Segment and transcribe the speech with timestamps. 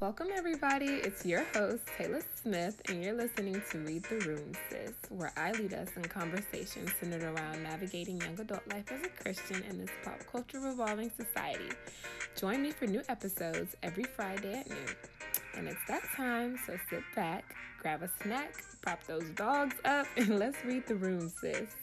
[0.00, 0.86] Welcome, everybody.
[0.86, 5.52] It's your host, Taylor Smith, and you're listening to Read the Room, Sis, where I
[5.52, 9.90] lead us in conversations centered around navigating young adult life as a Christian in this
[10.02, 11.68] pop culture revolving society.
[12.34, 14.78] Join me for new episodes every Friday at noon.
[15.54, 20.38] And it's that time, so sit back, grab a snack, prop those dogs up, and
[20.38, 21.76] let's read the room, sis.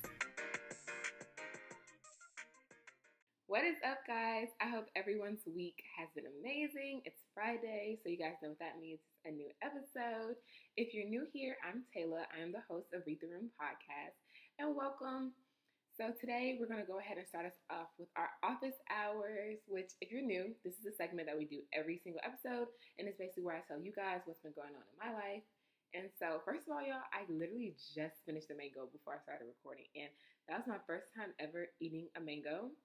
[3.47, 4.51] What is up, guys?
[4.59, 6.99] I hope everyone's week has been amazing.
[7.07, 10.35] It's Friday, so you guys know what that means a new episode.
[10.75, 12.27] If you're new here, I'm Taylor.
[12.27, 14.19] I am the host of Read the Room podcast,
[14.59, 15.31] and welcome.
[15.95, 19.63] So, today we're going to go ahead and start us off with our office hours,
[19.63, 22.67] which, if you're new, this is a segment that we do every single episode,
[22.99, 25.47] and it's basically where I tell you guys what's been going on in my life.
[25.95, 29.47] And so, first of all, y'all, I literally just finished the mango before I started
[29.47, 30.11] recording, and
[30.51, 32.75] that was my first time ever eating a mango.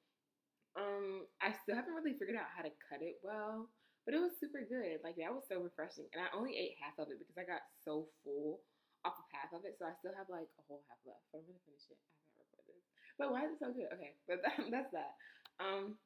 [0.72, 3.68] Um, I still haven't really figured out how to cut it well,
[4.08, 5.04] but it was super good.
[5.04, 7.60] Like that was so refreshing, and I only ate half of it because I got
[7.84, 8.64] so full
[9.04, 11.22] off of half of it, so I still have like a whole half left.
[11.28, 12.00] But I'm gonna finish it.
[12.00, 12.08] I
[12.40, 12.88] haven't recorded this,
[13.20, 13.90] but why is it so good?
[13.92, 15.12] Okay, but that, that's that.
[15.60, 16.00] Um,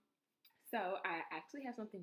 [0.67, 2.03] so I actually have something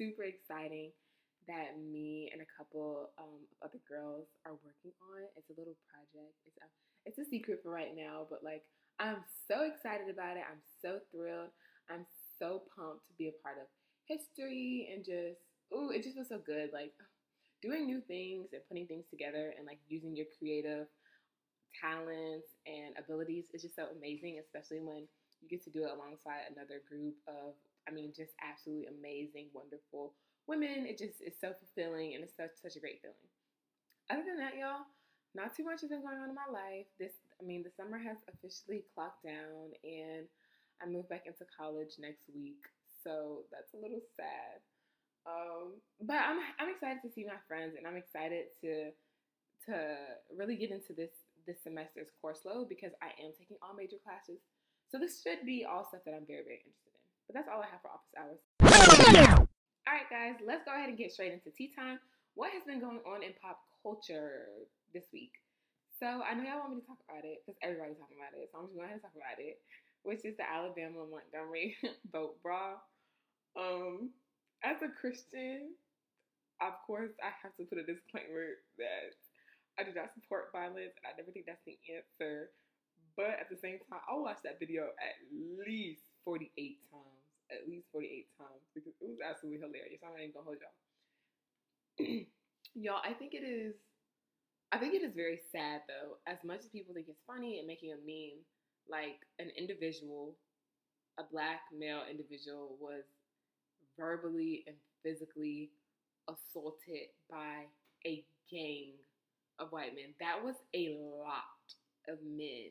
[0.00, 0.96] super exciting
[1.44, 5.28] that me and a couple um, of other girls are working on.
[5.36, 6.36] It's a little project.
[6.44, 6.68] It's a,
[7.08, 8.64] it's a secret for right now, but like
[9.00, 10.44] I'm so excited about it.
[10.44, 11.54] I'm so thrilled.
[11.90, 12.06] I'm
[12.38, 13.66] so pumped to be a part of
[14.06, 15.40] history and just,
[15.74, 16.70] ooh, it just feels so good.
[16.72, 16.92] Like
[17.62, 20.86] doing new things and putting things together and like using your creative
[21.74, 25.08] talents and abilities is just so amazing, especially when
[25.40, 27.54] you get to do it alongside another group of,
[27.86, 30.14] I mean, just absolutely amazing, wonderful
[30.46, 30.86] women.
[30.88, 33.28] It just is so fulfilling and it's such such a great feeling.
[34.10, 34.88] Other than that, y'all,
[35.34, 36.88] not too much has been going on in my life.
[36.98, 40.24] This, I mean, the summer has officially clocked down and
[40.82, 42.62] I move back into college next week,
[43.02, 44.62] so that's a little sad.
[45.26, 48.94] Um, but I'm I'm excited to see my friends, and I'm excited to
[49.66, 49.74] to
[50.32, 51.12] really get into this
[51.46, 54.40] this semester's course load because I am taking all major classes.
[54.88, 57.02] So this should be all stuff that I'm very very interested in.
[57.26, 58.40] But that's all I have for office hours.
[59.88, 61.98] All right, guys, let's go ahead and get straight into tea time.
[62.36, 64.52] What has been going on in pop culture
[64.92, 65.32] this week?
[65.98, 68.52] So I know y'all want me to talk about it because everybody's talking about it.
[68.52, 69.58] So I'm just going to talk about it
[70.08, 71.76] which is the Alabama Montgomery
[72.12, 72.80] boat brawl.
[73.52, 74.08] Um,
[74.64, 75.76] as a Christian,
[76.64, 79.12] of course, I have to put a disclaimer that
[79.76, 82.56] I do not support violence, and I never think that's the answer.
[83.20, 86.56] But at the same time, I watched that video at least 48
[86.88, 87.28] times.
[87.52, 90.00] At least 48 times because it was absolutely hilarious.
[90.00, 90.80] I'm not even gonna hold y'all.
[92.76, 93.76] y'all, I think it is
[94.72, 96.20] I think it is very sad though.
[96.28, 98.44] As much as people think it's funny and making a meme,
[98.90, 100.36] like an individual,
[101.18, 103.04] a black male individual, was
[103.98, 105.70] verbally and physically
[106.28, 107.64] assaulted by
[108.06, 108.92] a gang
[109.58, 110.14] of white men.
[110.20, 111.66] That was a lot
[112.08, 112.70] of men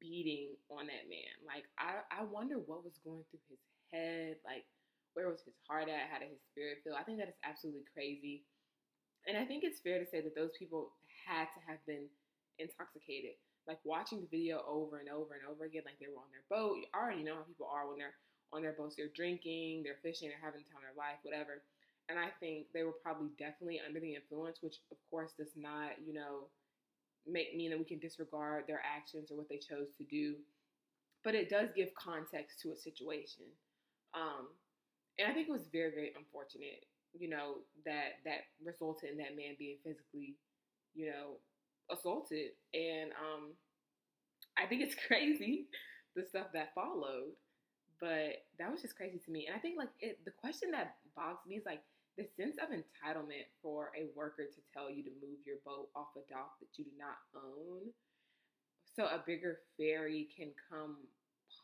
[0.00, 1.34] beating on that man.
[1.46, 3.62] Like I, I wonder what was going through his
[3.92, 4.36] head.
[4.44, 4.66] Like
[5.14, 6.10] where was his heart at?
[6.10, 6.98] How did his spirit feel?
[6.98, 8.42] I think that is absolutely crazy.
[9.26, 10.92] And I think it's fair to say that those people
[11.26, 12.10] had to have been
[12.58, 16.32] intoxicated like watching the video over and over and over again, like they were on
[16.34, 16.78] their boat.
[16.78, 18.18] You already know how people are when they're
[18.52, 18.96] on their boats.
[18.96, 21.62] They're drinking, they're fishing, they're having the time of their life, whatever.
[22.10, 25.94] And I think they were probably definitely under the influence, which of course does not,
[26.04, 26.50] you know,
[27.26, 30.34] make mean that we can disregard their actions or what they chose to do.
[31.22, 33.46] But it does give context to a situation.
[34.14, 34.50] Um,
[35.18, 36.84] and I think it was very, very unfortunate,
[37.14, 40.34] you know, that that resulted in that man being physically,
[40.94, 41.38] you know,
[41.90, 43.52] assaulted, and um,
[44.58, 45.66] I think it's crazy
[46.16, 47.34] the stuff that followed.
[48.00, 50.96] But that was just crazy to me, and I think like it, the question that
[51.14, 51.82] bogs me is like
[52.18, 56.10] the sense of entitlement for a worker to tell you to move your boat off
[56.18, 57.94] a dock that you do not own,
[58.96, 60.96] so a bigger ferry can come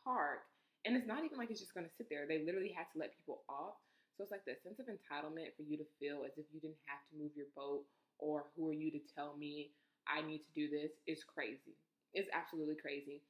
[0.04, 0.46] park,
[0.84, 2.26] and it's not even like it's just going to sit there.
[2.26, 3.76] They literally had to let people off.
[4.16, 6.82] So it's like the sense of entitlement for you to feel as if you didn't
[6.86, 7.84] have to move your boat,
[8.18, 9.70] or who are you to tell me
[10.08, 11.76] I need to do this is crazy.
[12.14, 13.22] It's absolutely crazy.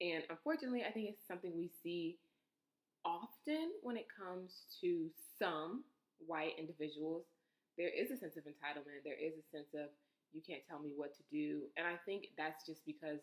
[0.00, 2.18] And unfortunately, I think it's something we see
[3.04, 5.08] often when it comes to
[5.38, 5.84] some
[6.26, 7.24] white individuals.
[7.78, 9.04] There is a sense of entitlement.
[9.04, 9.90] There is a sense of
[10.32, 11.62] you can't tell me what to do.
[11.76, 13.20] And I think that's just because,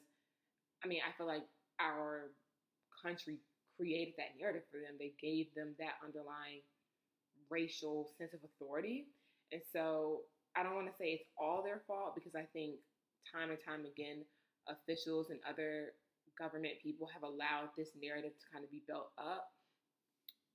[0.83, 1.43] I mean, I feel like
[1.79, 2.31] our
[3.03, 3.37] country
[3.77, 4.95] created that narrative for them.
[4.99, 6.61] They gave them that underlying
[7.49, 9.07] racial sense of authority.
[9.51, 10.21] And so
[10.55, 12.75] I don't want to say it's all their fault because I think
[13.31, 14.25] time and time again,
[14.67, 15.93] officials and other
[16.37, 19.47] government people have allowed this narrative to kind of be built up.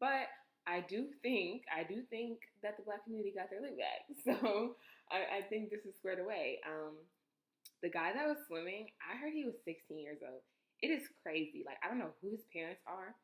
[0.00, 0.28] But
[0.66, 4.04] I do think, I do think that the black community got their lick back.
[4.26, 4.76] So
[5.10, 6.58] I, I think this is squared away.
[6.66, 6.99] Um,
[7.82, 10.42] the guy that was swimming, I heard he was 16 years old.
[10.82, 11.62] It is crazy.
[11.64, 13.14] Like I don't know who his parents are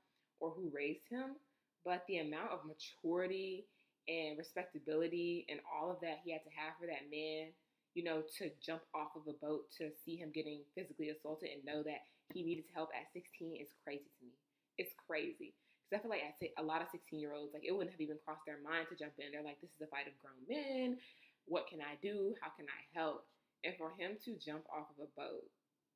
[0.41, 1.37] or who raised him,
[1.85, 3.67] but the amount of maturity
[4.09, 7.55] and respectability and all of that he had to have for that man,
[7.95, 11.65] you know, to jump off of a boat to see him getting physically assaulted and
[11.65, 14.35] know that he needed help at 16 is crazy to me.
[14.79, 15.55] It's crazy.
[15.87, 18.17] Because I feel like a lot of 16 year olds, like it wouldn't have even
[18.25, 19.31] crossed their mind to jump in.
[19.31, 20.97] They're like, this is a fight of grown men.
[21.45, 22.35] What can I do?
[22.41, 23.29] How can I help?
[23.63, 25.45] And for him to jump off of a boat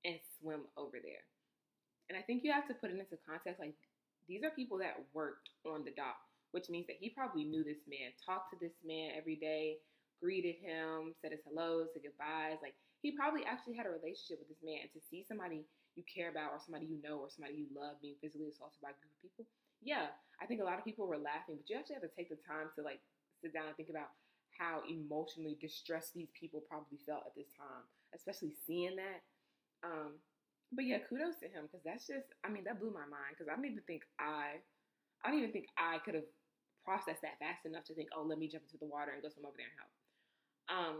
[0.04, 1.24] and swim over there.
[2.08, 3.74] And I think you have to put it into context like
[4.28, 6.18] these are people that worked on the dock,
[6.56, 9.76] which means that he probably knew this man, talked to this man every day,
[10.24, 12.56] greeted him, said his hellos, said goodbyes.
[12.64, 12.72] Like
[13.04, 14.88] he probably actually had a relationship with this man.
[14.88, 15.68] And to see somebody
[16.00, 18.96] you care about or somebody you know or somebody you love being physically assaulted by
[18.96, 19.44] a group of people,
[19.84, 22.32] yeah, I think a lot of people were laughing, but you actually have to take
[22.32, 23.04] the time to like
[23.44, 24.16] sit down and think about
[24.56, 27.84] how emotionally distressed these people probably felt at this time,
[28.16, 29.20] especially seeing that.
[29.84, 30.16] Um,
[30.72, 33.52] but yeah, kudos to him because that's just, I mean, that blew my mind because
[33.52, 34.64] I don't even think I,
[35.24, 36.28] I don't even think I could have
[36.86, 39.28] processed that fast enough to think, oh, let me jump into the water and go
[39.28, 39.92] swim over there and help.
[40.70, 40.96] Um,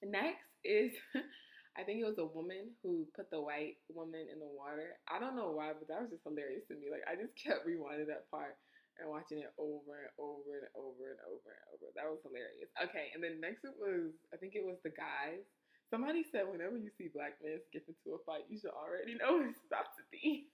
[0.00, 0.96] next is
[1.76, 4.94] I think it was a woman who put the white woman in the water.
[5.10, 6.86] I don't know why, but that was just hilarious to me.
[6.86, 8.56] Like I just kept rewinding that part
[9.02, 11.86] and watching it over and over and over and over and over.
[11.98, 12.70] That was hilarious.
[12.78, 15.42] Okay, and then next it was I think it was the guys.
[15.90, 19.42] Somebody said whenever you see black men skip into a fight, you should already know
[19.46, 20.46] it's about to be.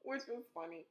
[0.00, 0.88] Which was funny.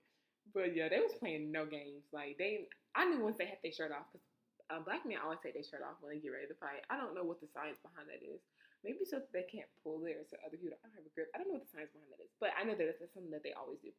[0.53, 2.07] But yeah, they was playing no games.
[2.13, 4.25] Like they I knew once they had their shirt off because
[4.67, 6.83] uh, black men always take their shirt off when they get ready to fight.
[6.91, 8.43] I don't know what the science behind that is.
[8.83, 11.31] Maybe so they can't pull there so other people don't have a grip.
[11.33, 13.33] I don't know what the science behind that is, but I know that that's something
[13.33, 13.91] that they always do.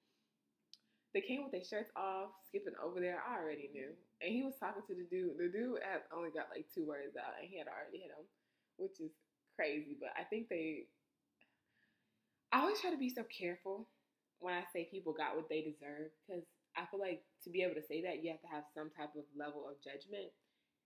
[1.16, 3.18] They came with their shirts off, skipping over there.
[3.24, 3.90] I already knew.
[4.20, 5.40] And he was talking to the dude.
[5.40, 8.28] The dude had only got like two words out, and he had already hit him,
[8.76, 9.10] which is
[9.56, 9.96] crazy.
[9.98, 10.84] But I think they.
[12.52, 13.88] I always try to be so careful
[14.40, 16.44] when I say people got what they deserve because
[16.76, 19.14] I feel like to be able to say that, you have to have some type
[19.18, 20.30] of level of judgment.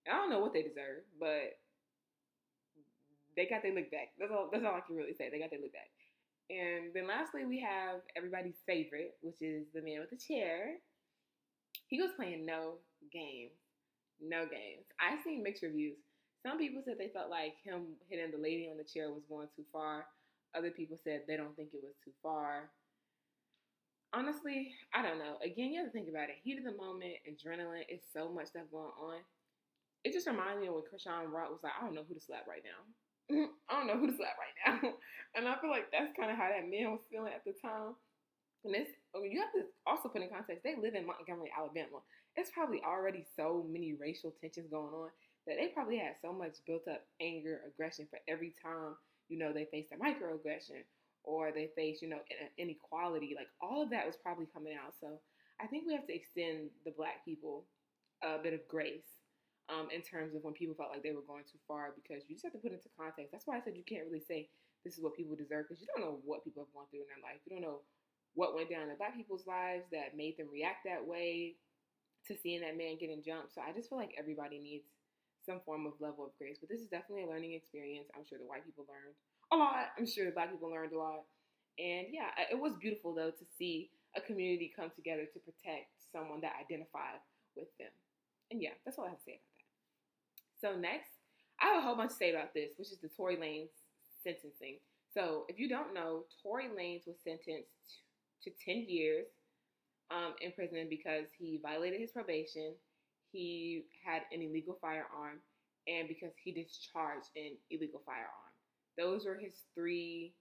[0.09, 1.61] I don't know what they deserve, but
[3.37, 4.13] they got their look back.
[4.19, 4.49] That's all.
[4.53, 5.29] That's all I can really say.
[5.31, 5.93] They got their look back.
[6.51, 10.77] And then lastly, we have everybody's favorite, which is the man with the chair.
[11.87, 12.81] He was playing no
[13.13, 13.49] game,
[14.21, 14.85] no games.
[15.01, 15.97] I seen mixed reviews.
[16.45, 19.49] Some people said they felt like him hitting the lady on the chair was going
[19.55, 20.07] too far.
[20.55, 22.71] Other people said they don't think it was too far.
[24.13, 25.41] Honestly, I don't know.
[25.41, 26.37] Again, you have to think about it.
[26.45, 29.25] Heat of the moment, adrenaline, it's so much stuff going on.
[30.05, 32.21] It just reminds me of when Chrisean Rock was like, I don't know who to
[32.21, 32.81] slap right now.
[33.71, 34.93] I don't know who to slap right now.
[35.35, 37.97] and I feel like that's kind of how that man was feeling at the time.
[38.65, 42.05] And it's oh, you have to also put in context, they live in Montgomery, Alabama.
[42.37, 45.09] It's probably already so many racial tensions going on
[45.47, 48.95] that they probably had so much built up anger, aggression for every time,
[49.29, 50.85] you know, they faced a microaggression
[51.25, 52.21] or they face, you know,
[52.59, 53.35] inequality.
[53.37, 54.95] Like all of that was probably coming out.
[55.01, 55.21] So
[55.61, 57.65] I think we have to extend the black people
[58.23, 59.23] a bit of grace
[59.69, 62.35] um, in terms of when people felt like they were going too far because you
[62.35, 63.31] just have to put into context.
[63.31, 64.49] That's why I said you can't really say
[64.85, 67.11] this is what people deserve because you don't know what people have gone through in
[67.11, 67.39] their life.
[67.47, 67.87] You don't know
[68.35, 71.55] what went down in black people's lives that made them react that way
[72.27, 73.55] to seeing that man getting jumped.
[73.55, 74.87] So I just feel like everybody needs
[75.45, 76.59] some form of level of grace.
[76.59, 78.09] But this is definitely a learning experience.
[78.15, 79.15] I'm sure the white people learned
[79.53, 79.93] a lot.
[79.99, 81.25] I'm sure black people learned a lot.
[81.79, 86.41] And yeah, it was beautiful though to see a community come together to protect someone
[86.43, 87.21] that identified
[87.57, 87.91] with them.
[88.51, 90.75] And yeah, that's all I have to say about that.
[90.75, 91.11] so next,
[91.61, 93.71] I have a whole bunch to say about this, which is the Tory Lanez
[94.23, 94.79] sentencing.
[95.15, 98.05] So if you don't know, Tory Lanez was sentenced
[98.45, 99.27] to 10 years
[100.11, 102.75] um, in prison because he violated his probation,
[103.33, 105.41] he had an illegal firearm,
[105.89, 108.52] and because he discharged an illegal firearm.
[108.99, 110.35] Those were his three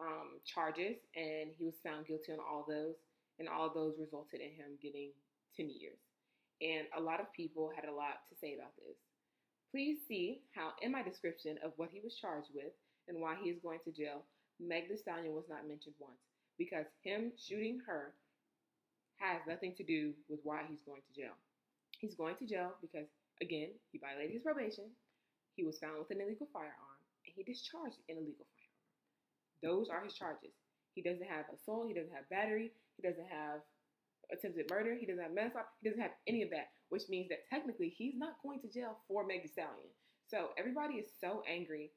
[0.00, 2.96] um, charges, and he was found guilty on all those,
[3.38, 5.10] and all those resulted in him getting
[5.56, 5.98] 10 years.
[6.60, 8.96] And a lot of people had a lot to say about this.
[9.70, 12.72] Please see how, in my description of what he was charged with
[13.08, 14.24] and why he is going to jail,
[14.58, 16.16] Meg Thee Stallion was not mentioned once
[16.58, 18.14] because him shooting her
[19.18, 21.36] has nothing to do with why he's going to jail.
[22.00, 23.08] He's going to jail because,
[23.40, 24.84] again, he violated his probation,
[25.56, 26.85] he was found with an illegal firearm,
[27.26, 28.86] and he discharged an illegal firearm.
[29.62, 30.54] Those are his charges.
[30.94, 33.60] He doesn't have assault, he doesn't have battery, he doesn't have
[34.32, 37.48] attempted murder, he doesn't have manslaughter, he doesn't have any of that which means that
[37.50, 39.90] technically he's not going to jail for Meg Stallion.
[40.28, 41.90] So everybody is so angry,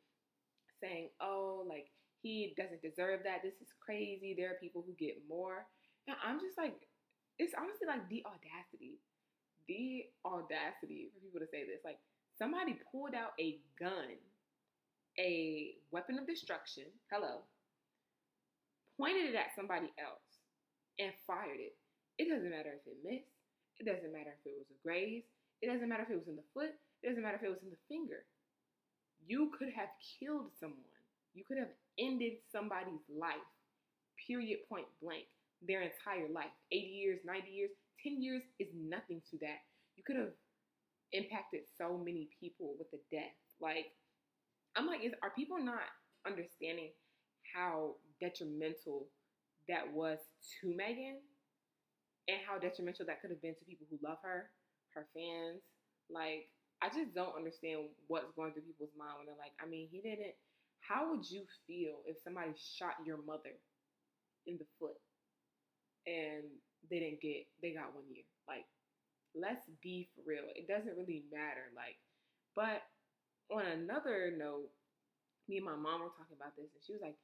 [0.82, 3.42] saying, "Oh, like he doesn't deserve that.
[3.44, 4.34] This is crazy.
[4.38, 5.66] There are people who get more."
[6.08, 6.76] And I'm just like,
[7.38, 8.98] it's honestly like the audacity,
[9.68, 11.82] the audacity for people to say this.
[11.86, 12.00] Like
[12.38, 14.18] somebody pulled out a gun,
[15.20, 16.86] a weapon of destruction.
[17.12, 17.44] Hello.
[18.98, 20.24] Pointed it at somebody else
[20.98, 21.76] and fired it.
[22.18, 23.36] It doesn't matter if it missed.
[23.80, 25.28] It doesn't matter if it was a graze.
[25.62, 26.72] It doesn't matter if it was in the foot.
[27.04, 28.24] It doesn't matter if it was in the finger.
[29.28, 31.00] You could have killed someone.
[31.36, 33.44] You could have ended somebody's life,
[34.28, 35.28] period, point blank,
[35.62, 36.52] their entire life.
[36.72, 37.72] 80 years, 90 years,
[38.04, 39.64] 10 years is nothing to that.
[39.96, 40.32] You could have
[41.12, 43.36] impacted so many people with a death.
[43.62, 43.92] Like,
[44.76, 45.82] I'm like, is, are people not
[46.26, 46.90] understanding
[47.56, 49.08] how detrimental
[49.68, 50.18] that was
[50.60, 51.18] to Megan
[52.28, 54.50] and how detrimental that could have been to people who love her,
[54.94, 55.62] her fans.
[56.10, 56.50] Like,
[56.82, 60.02] I just don't understand what's going through people's mind when they're like, I mean, he
[60.02, 60.38] didn't.
[60.82, 63.54] How would you feel if somebody shot your mother
[64.48, 64.98] in the foot
[66.08, 66.50] and
[66.90, 68.26] they didn't get, they got one year?
[68.48, 68.66] Like,
[69.36, 70.50] let's be for real.
[70.56, 71.70] It doesn't really matter.
[71.76, 71.98] Like,
[72.56, 72.82] but
[73.52, 74.70] on another note,
[75.48, 77.18] me and my mom were talking about this, and she was like,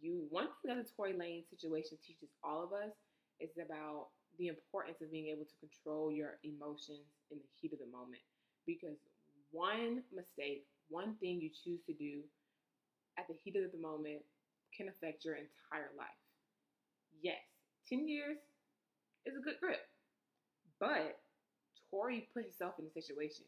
[0.00, 2.94] you one thing that the Tory Lane situation teaches all of us
[3.40, 7.78] is about the importance of being able to control your emotions in the heat of
[7.78, 8.22] the moment.
[8.66, 8.98] Because
[9.50, 12.22] one mistake, one thing you choose to do
[13.18, 14.22] at the heat of the moment
[14.76, 16.22] can affect your entire life.
[17.22, 17.42] Yes,
[17.88, 18.38] 10 years
[19.26, 19.82] is a good grip.
[20.78, 21.18] But
[21.90, 23.46] Tory put himself in a situation.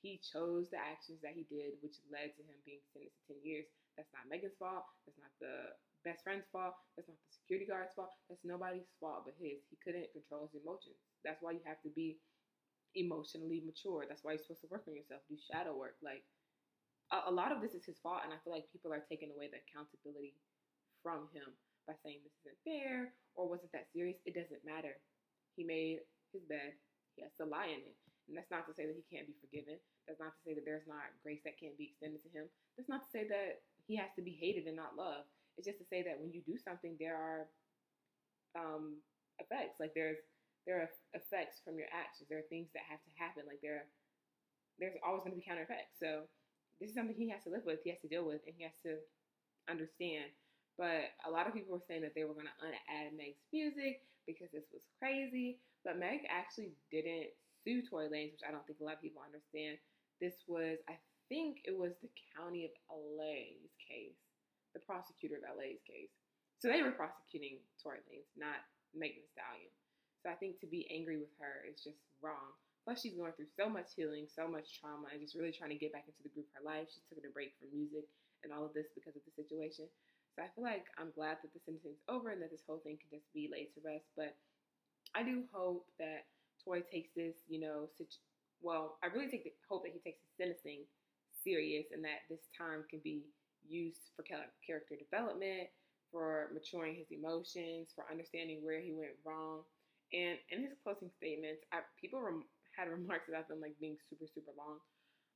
[0.00, 3.44] He chose the actions that he did, which led to him being sentenced to 10
[3.44, 3.68] years.
[3.96, 4.88] That's not Megan's fault.
[5.04, 5.76] That's not the
[6.08, 6.72] best friend's fault.
[6.96, 8.16] That's not the security guard's fault.
[8.32, 9.60] That's nobody's fault but his.
[9.68, 10.96] He couldn't control his emotions.
[11.20, 12.16] That's why you have to be
[12.96, 14.08] emotionally mature.
[14.08, 16.00] That's why you're supposed to work on yourself, do shadow work.
[16.00, 16.24] Like
[17.12, 19.30] a, a lot of this is his fault, and I feel like people are taking
[19.30, 20.34] away the accountability
[21.04, 21.52] from him
[21.86, 24.18] by saying this isn't fair or wasn't that serious.
[24.24, 24.96] It doesn't matter.
[25.56, 26.00] He made
[26.32, 26.74] his bed.
[27.16, 27.96] He has to lie in it.
[28.30, 29.74] And that's not to say that he can't be forgiven.
[30.06, 32.46] That's not to say that there's not grace that can't be extended to him.
[32.78, 35.26] That's not to say that he has to be hated and not loved.
[35.58, 37.50] It's just to say that when you do something, there are
[38.54, 39.02] um,
[39.42, 39.82] effects.
[39.82, 40.22] Like there's
[40.62, 42.30] there are effects from your actions.
[42.30, 43.50] There are things that have to happen.
[43.50, 43.90] Like there,
[44.78, 45.98] there's always going to be counter effects.
[45.98, 46.30] So
[46.78, 47.82] this is something he has to live with.
[47.82, 49.00] He has to deal with, and he has to
[49.66, 50.30] understand.
[50.78, 54.06] But a lot of people were saying that they were going to unadd Meg's music
[54.24, 55.60] because this was crazy.
[55.84, 57.32] But Meg actually didn't
[57.64, 59.78] sue Tory Lanez, which I don't think a lot of people understand.
[60.20, 60.96] This was, I
[61.28, 64.18] think it was the county of LA's case
[64.72, 66.14] the prosecutor of LA's case.
[66.60, 68.62] So they were prosecuting Tory Lanez, not
[68.92, 69.72] Megan Thee Stallion.
[70.20, 72.52] So I think to be angry with her is just wrong.
[72.84, 75.80] Plus, she's going through so much healing, so much trauma, and just really trying to
[75.80, 76.88] get back into the groove of her life.
[76.92, 78.08] She took a break from music
[78.44, 79.88] and all of this because of the situation.
[80.36, 83.00] So I feel like I'm glad that the sentencing's over and that this whole thing
[83.00, 84.08] can just be laid to rest.
[84.16, 84.36] But
[85.16, 86.28] I do hope that
[86.64, 88.20] Tory takes this, you know, situ-
[88.62, 90.84] well, I really take the hope that he takes his sentencing
[91.42, 93.24] serious and that this time can be
[93.66, 95.68] used for character development,
[96.12, 99.62] for maturing his emotions, for understanding where he went wrong.
[100.12, 104.26] And in his closing statements, I, people rem- had remarks about them like being super,
[104.26, 104.78] super long.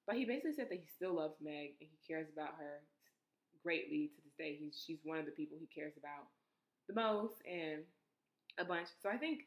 [0.07, 2.83] But he basically said that he still loves Meg and he cares about her
[3.63, 4.57] greatly to this day.
[4.61, 6.29] He's she's one of the people he cares about
[6.89, 7.83] the most and
[8.59, 8.89] a bunch.
[9.03, 9.43] So I think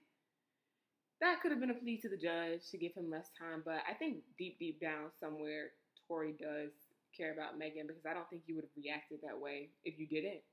[1.22, 3.64] that could have been a plea to the judge to give him less time.
[3.66, 5.74] But I think deep, deep down somewhere,
[6.08, 6.72] Tory does
[7.16, 10.06] care about Megan because I don't think you would have reacted that way if you
[10.06, 10.46] didn't.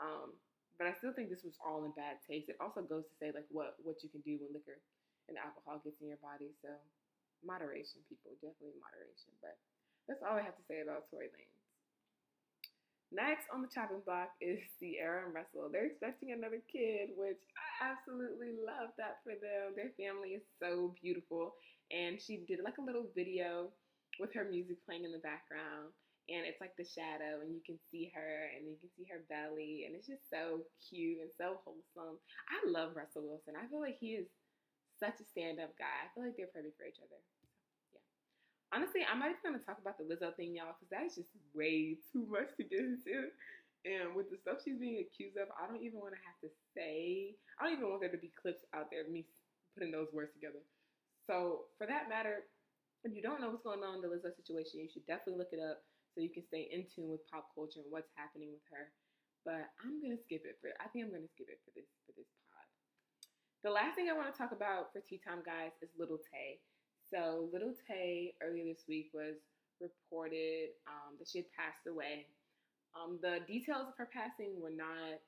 [0.00, 0.32] Um,
[0.78, 2.48] but I still think this was all in bad taste.
[2.48, 4.80] It also goes to say like what what you can do when liquor
[5.28, 6.52] and alcohol gets in your body.
[6.60, 6.72] So
[7.44, 9.32] moderation, people, definitely moderation.
[9.40, 9.56] But
[10.08, 11.55] that's all I have to say about Tory Lanez.
[13.12, 15.70] Next on the chopping block is Ciara and Russell.
[15.70, 19.74] They're expecting another kid, which I absolutely love that for them.
[19.78, 21.54] Their family is so beautiful.
[21.90, 23.70] And she did like a little video
[24.18, 25.92] with her music playing in the background
[26.28, 29.22] and it's like the shadow and you can see her and you can see her
[29.28, 32.18] belly and it's just so cute and so wholesome
[32.50, 34.26] i love russell wilson i feel like he is
[34.98, 37.20] such a stand-up guy i feel like they're perfect for each other
[38.74, 41.96] honestly i'm not even to talk about the lizzo thing y'all because that's just way
[42.12, 43.30] too much to get into
[43.86, 46.50] and with the stuff she's being accused of i don't even want to have to
[46.74, 49.24] say i don't even want there to be clips out there of me
[49.76, 50.62] putting those words together
[51.26, 52.46] so for that matter
[53.06, 55.54] if you don't know what's going on in the lizzo situation you should definitely look
[55.54, 58.64] it up so you can stay in tune with pop culture and what's happening with
[58.72, 58.88] her.
[59.44, 62.16] But I'm gonna skip it for I think I'm gonna skip it for this for
[62.16, 62.64] this pod.
[63.60, 66.64] The last thing I want to talk about for Tea Time Guys is Little Tay.
[67.12, 69.36] So Little Tay earlier this week was
[69.80, 72.26] reported um, that she had passed away.
[72.96, 75.20] Um, the details of her passing were not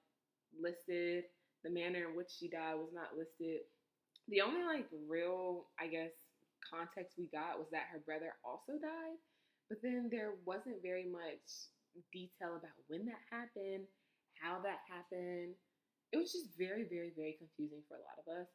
[0.58, 1.24] listed.
[1.64, 3.62] The manner in which she died was not listed.
[4.28, 6.12] the only like real, I guess,
[6.64, 9.18] context we got was that her brother also died,
[9.68, 11.70] but then there wasn't very much
[12.12, 13.86] detail about when that happened,
[14.40, 15.54] how that happened.
[16.12, 18.48] It was just very, very, very confusing for a lot of us.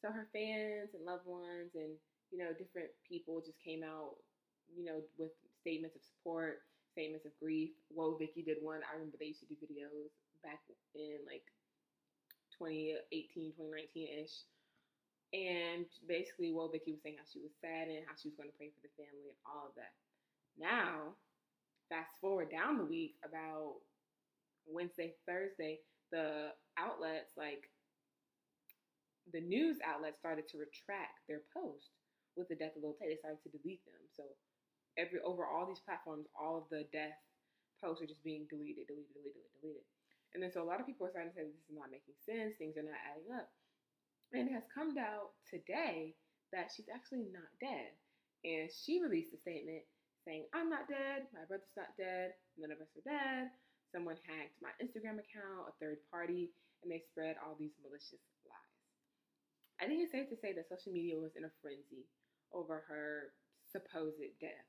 [0.00, 1.96] So her fans and loved ones and
[2.30, 4.16] you know different people just came out,
[4.70, 7.70] you know, with statements of support, statements of grief.
[7.90, 8.80] Woah, Vicky did one.
[8.86, 10.62] I remember they used to do videos back
[10.94, 11.44] in like
[12.58, 14.46] 2018, 2019 ish
[15.32, 18.50] and basically, Woah, Vicky was saying how she was sad and how she was going
[18.50, 19.94] to pray for the family and all of that.
[20.58, 21.14] Now,
[21.88, 23.78] fast forward down the week, about
[24.66, 25.78] Wednesday, Thursday,
[26.10, 27.70] the outlets, like
[29.32, 31.94] the news outlets, started to retract their post
[32.36, 33.10] with the death of Lil Tay.
[33.10, 34.02] They started to delete them.
[34.14, 34.24] So
[34.98, 37.16] every over all these platforms, all of the death
[37.82, 39.86] posts are just being deleted, deleted, deleted, deleted.
[40.34, 42.14] And then so a lot of people are starting to say this is not making
[42.22, 42.54] sense.
[42.58, 43.50] Things are not adding up
[44.32, 46.14] and it has come out today
[46.52, 47.90] that she's actually not dead.
[48.46, 49.82] And she released a statement
[50.24, 53.50] saying, I'm not dead, my brother's not dead, none of us are dead.
[53.90, 58.78] Someone hacked my Instagram account, a third party, and they spread all these malicious lies.
[59.82, 62.06] I think it's safe to say that social media was in a frenzy
[62.52, 63.32] over her
[63.70, 64.68] supposed death.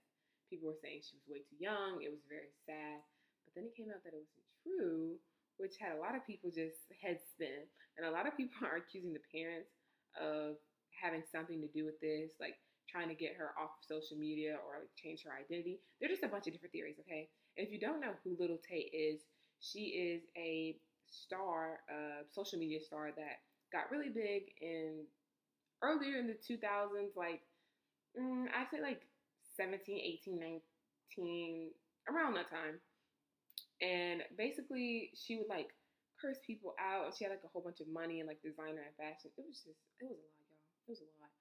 [0.50, 3.02] People were saying she was way too young, it was very sad,
[3.48, 5.18] but then it came out that it wasn't true
[5.62, 7.70] which had a lot of people just head spin.
[7.96, 9.70] And a lot of people are accusing the parents
[10.18, 10.58] of
[10.98, 12.58] having something to do with this, like
[12.90, 15.80] trying to get her off social media or like change her identity.
[16.02, 17.30] They're just a bunch of different theories, okay?
[17.56, 19.22] And if you don't know who Little Tay is,
[19.62, 20.76] she is a
[21.08, 25.06] star, uh, social media star that got really big in
[25.82, 27.42] earlier in the 2000s, like
[28.18, 29.02] mm, I'd say like
[29.58, 31.72] 17, 18, 19,
[32.10, 32.80] around that time.
[33.82, 35.74] And basically, she would like
[36.22, 37.14] curse people out.
[37.18, 39.34] She had like a whole bunch of money and like designer and fashion.
[39.38, 40.70] It was just, it was a lot, y'all.
[40.86, 41.34] It was a lot.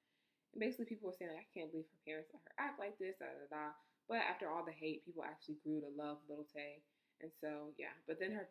[0.54, 2.96] And basically, people were saying, like, I can't believe her parents let her act like
[2.98, 3.66] this, da da da.
[4.08, 6.82] But after all the hate, people actually grew to love Little Tay.
[7.22, 7.94] And so, yeah.
[8.08, 8.48] But then her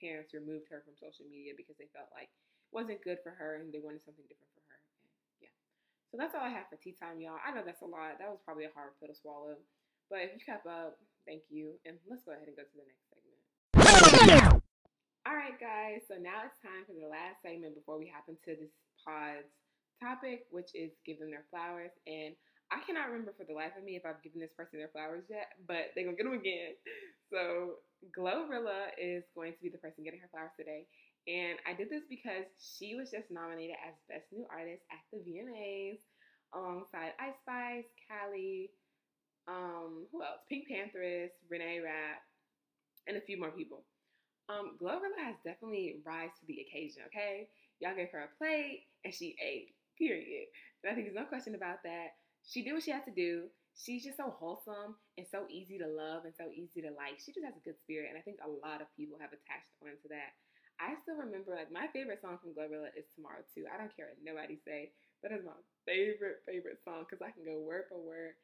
[0.00, 3.60] parents removed her from social media because they felt like it wasn't good for her
[3.60, 4.65] and they wanted something different for her.
[6.16, 7.36] So that's all I have for tea time, y'all.
[7.44, 8.16] I know that's a lot.
[8.16, 9.60] That was probably a hard pill to swallow.
[10.08, 10.96] But if you kept up,
[11.28, 11.76] thank you.
[11.84, 14.64] And let's go ahead and go to the next segment.
[15.28, 16.08] all right, guys.
[16.08, 18.72] So now it's time for the last segment before we hop into this
[19.04, 19.52] pod's
[20.00, 21.92] topic, which is give them their flowers.
[22.08, 22.32] And
[22.72, 25.28] I cannot remember for the life of me if I've given this person their flowers
[25.28, 26.80] yet, but they're gonna get them again.
[27.28, 27.84] So
[28.16, 30.88] Glorilla is going to be the person getting her flowers today.
[31.26, 35.18] And I did this because she was just nominated as Best New Artist at the
[35.26, 35.98] VMAs
[36.54, 38.70] alongside Ice Spice, Kali,
[39.48, 40.42] um, who else?
[40.48, 42.22] Pink Pantheress, Reneé Rapp,
[43.06, 43.84] and a few more people.
[44.48, 47.48] Um, Glorilla has definitely rise to the occasion, okay?
[47.80, 50.46] Y'all gave her a plate and she ate, period.
[50.82, 52.14] And I think there's no question about that.
[52.46, 53.50] She did what she had to do.
[53.74, 57.18] She's just so wholesome and so easy to love and so easy to like.
[57.18, 59.74] She just has a good spirit, and I think a lot of people have attached
[59.82, 60.32] on to that.
[60.80, 63.64] I still remember, like, my favorite song from Glorilla is Tomorrow Too.
[63.66, 64.92] I don't care what nobody say.
[65.22, 65.56] That is my
[65.88, 68.36] favorite, favorite song because I can go word for word,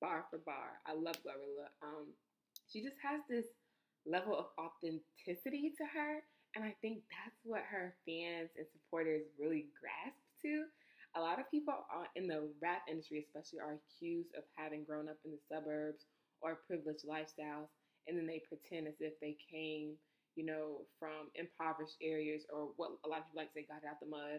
[0.00, 0.84] bar for bar.
[0.84, 1.72] I love Glorilla.
[1.80, 2.12] Um,
[2.68, 3.48] she just has this
[4.04, 6.20] level of authenticity to her.
[6.56, 10.64] And I think that's what her fans and supporters really grasp to.
[11.16, 11.74] A lot of people
[12.16, 16.04] in the rap industry, especially, are accused of having grown up in the suburbs
[16.40, 17.68] or privileged lifestyles,
[18.06, 19.96] and then they pretend as if they came,
[20.38, 23.82] you know, from impoverished areas or what a lot of people like to say got
[23.82, 24.38] out the mud,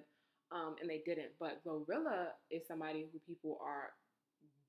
[0.55, 1.35] um, and they didn't.
[1.39, 3.91] But Glorilla is somebody who people are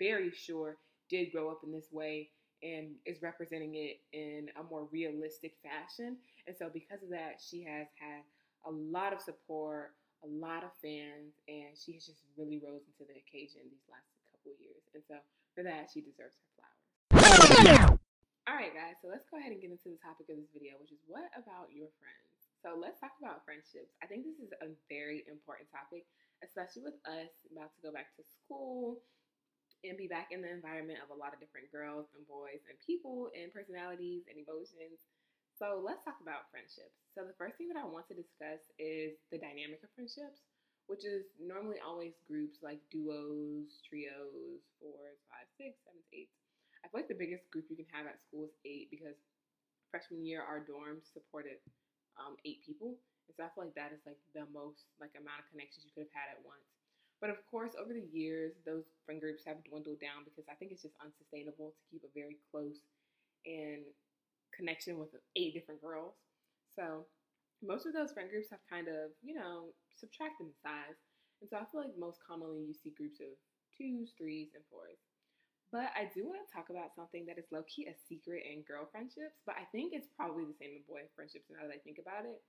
[0.00, 0.76] very sure
[1.08, 2.30] did grow up in this way
[2.62, 6.16] and is representing it in a more realistic fashion.
[6.48, 8.26] And so, because of that, she has had
[8.66, 13.06] a lot of support, a lot of fans, and she has just really rose into
[13.06, 14.82] the occasion these last couple years.
[14.98, 15.14] And so,
[15.54, 16.49] for that, she deserves her.
[18.48, 20.76] All right, guys, so let's go ahead and get into the topic of this video,
[20.80, 22.28] which is what about your friends?
[22.60, 23.96] So, let's talk about friendships.
[24.04, 26.04] I think this is a very important topic,
[26.44, 29.00] especially with us about to go back to school
[29.86, 32.76] and be back in the environment of a lot of different girls and boys and
[32.84, 35.00] people and personalities and emotions.
[35.56, 36.96] So let's talk about friendships.
[37.16, 40.44] So the first thing that I want to discuss is the dynamic of friendships,
[40.88, 46.32] which is normally always groups like duos, trios, fours, five, six, seven, eight.
[46.84, 49.16] I feel like the biggest group you can have at school is eight because
[49.90, 51.60] freshman year our dorms supported
[52.18, 52.96] um, eight people,
[53.28, 55.92] and so I feel like that is like the most like amount of connections you
[55.94, 56.66] could have had at once.
[57.20, 60.72] But of course, over the years, those friend groups have dwindled down because I think
[60.72, 62.80] it's just unsustainable to keep a very close
[63.44, 63.84] and
[64.56, 66.16] connection with eight different girls.
[66.76, 67.06] So
[67.62, 70.96] most of those friend groups have kind of, you know, subtracted in size.
[71.40, 73.32] And so I feel like most commonly you see groups of
[73.76, 75.00] twos, threes, and fours.
[75.72, 78.62] But I do want to talk about something that is low key a secret in
[78.66, 81.78] girl friendships, but I think it's probably the same in boy friendships now that I
[81.78, 82.42] think about it,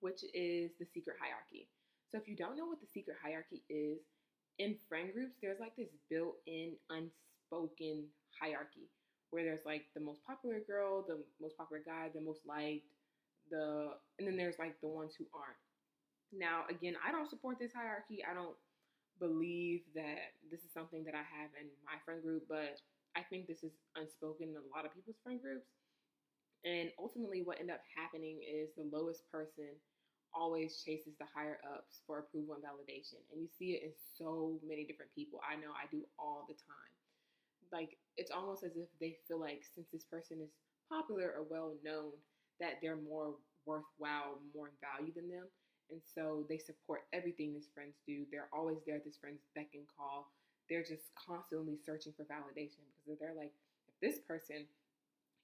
[0.00, 1.68] which is the secret hierarchy.
[2.08, 4.00] So if you don't know what the secret hierarchy is,
[4.58, 8.04] in friend groups, there's like this built in, unspoken
[8.40, 8.88] hierarchy
[9.30, 12.84] where there's like the most popular girl, the most popular guy, the most liked,
[13.50, 15.56] the and then there's like the ones who aren't.
[16.32, 18.22] Now, again, I don't support this hierarchy.
[18.24, 18.56] I don't
[19.22, 22.82] believe that this is something that I have in my friend group, but
[23.14, 25.70] I think this is unspoken in a lot of people's friend groups.
[26.66, 29.70] And ultimately, what ended up happening is the lowest person
[30.34, 33.22] always chases the higher ups for approval and validation.
[33.30, 35.38] And you see it in so many different people.
[35.46, 36.92] I know I do all the time.
[37.70, 40.50] Like, it's almost as if they feel like since this person is
[40.88, 42.12] popular or well known,
[42.60, 45.46] that they're more worthwhile, more in value than them.
[45.92, 48.24] And so they support everything his friends do.
[48.32, 50.32] They're always there at his friend's beck and call.
[50.72, 53.52] They're just constantly searching for validation because they're like,
[53.92, 54.64] if this person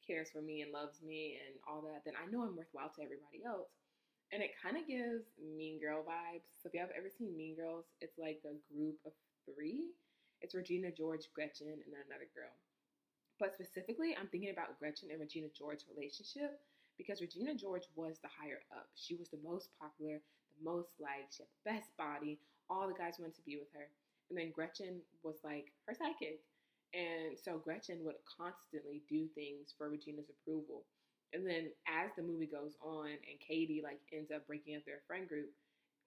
[0.01, 3.05] cares for me and loves me and all that, then I know I'm worthwhile to
[3.05, 3.69] everybody else.
[4.33, 6.49] And it kind of gives Mean Girl vibes.
[6.61, 9.13] So if you have ever seen Mean Girls, it's like a group of
[9.45, 9.93] three.
[10.41, 12.53] It's Regina George, Gretchen, and then another girl.
[13.41, 16.61] But specifically, I'm thinking about Gretchen and Regina George's relationship
[16.99, 18.91] because Regina George was the higher up.
[18.97, 20.21] She was the most popular,
[20.63, 22.41] most liked, she had the best body.
[22.71, 23.89] All the guys wanted to be with her.
[24.31, 26.45] And then Gretchen was like her sidekick.
[26.93, 30.85] And so Gretchen would constantly do things for Regina's approval.
[31.33, 35.05] And then as the movie goes on and Cady like ends up breaking up their
[35.07, 35.53] friend group,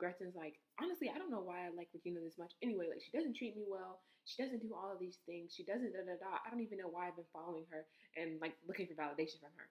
[0.02, 2.54] Gretchen's like, honestly, I don't know why I like Regina this much.
[2.66, 4.02] Anyway, like she doesn't treat me well.
[4.26, 5.54] She doesn't do all of these things.
[5.54, 6.42] She doesn't da da da.
[6.42, 7.86] I don't even know why I've been following her
[8.18, 9.70] and like looking for validation from her.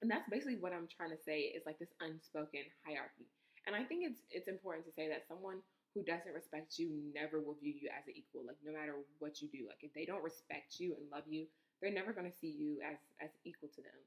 [0.00, 3.28] And that's basically what I'm trying to say is like this unspoken hierarchy.
[3.66, 5.60] And I think it's it's important to say that someone
[5.94, 8.46] who doesn't respect you never will view you as an equal.
[8.46, 11.46] Like no matter what you do, like if they don't respect you and love you,
[11.82, 14.00] they're never going to see you as as equal to them.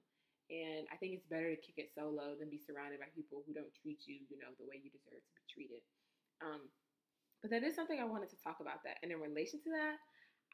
[0.52, 3.56] And I think it's better to kick it solo than be surrounded by people who
[3.56, 5.82] don't treat you, you know, the way you deserve to be treated.
[6.44, 6.68] Um,
[7.42, 9.00] but that is something I wanted to talk about that.
[9.02, 9.98] And in relation to that,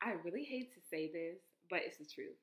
[0.02, 2.38] I really hate to say this, but it's the truth.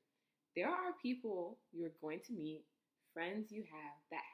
[0.58, 2.66] There are people you're going to meet,
[3.14, 4.25] friends you have that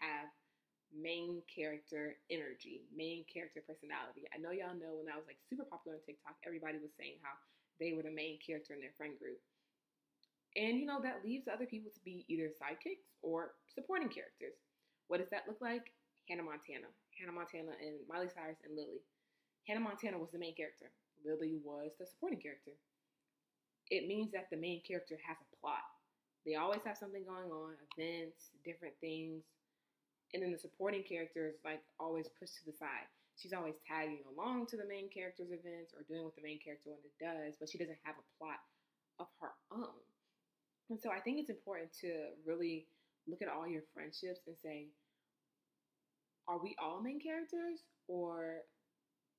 [0.95, 4.29] main character energy, main character personality.
[4.31, 7.21] I know y'all know when I was like super popular on TikTok, everybody was saying
[7.25, 7.35] how
[7.81, 9.41] they were the main character in their friend group.
[10.55, 14.57] And you know, that leaves other people to be either sidekicks or supporting characters.
[15.09, 15.93] What does that look like?
[16.29, 16.89] Hannah Montana.
[17.19, 19.01] Hannah Montana and Miley Cyrus and Lily.
[19.67, 20.93] Hannah Montana was the main character.
[21.25, 22.73] Lily was the supporting character.
[23.91, 25.85] It means that the main character has a plot.
[26.45, 29.45] They always have something going on, events, different things,
[30.35, 33.09] and then the supporting character is like always pushed to the side.
[33.37, 36.93] She's always tagging along to the main character's events or doing what the main character
[36.93, 38.61] one does, but she doesn't have a plot
[39.21, 39.97] of her own.
[40.91, 42.87] And so I think it's important to really
[43.27, 44.93] look at all your friendships and say,
[46.49, 48.67] are we all main characters or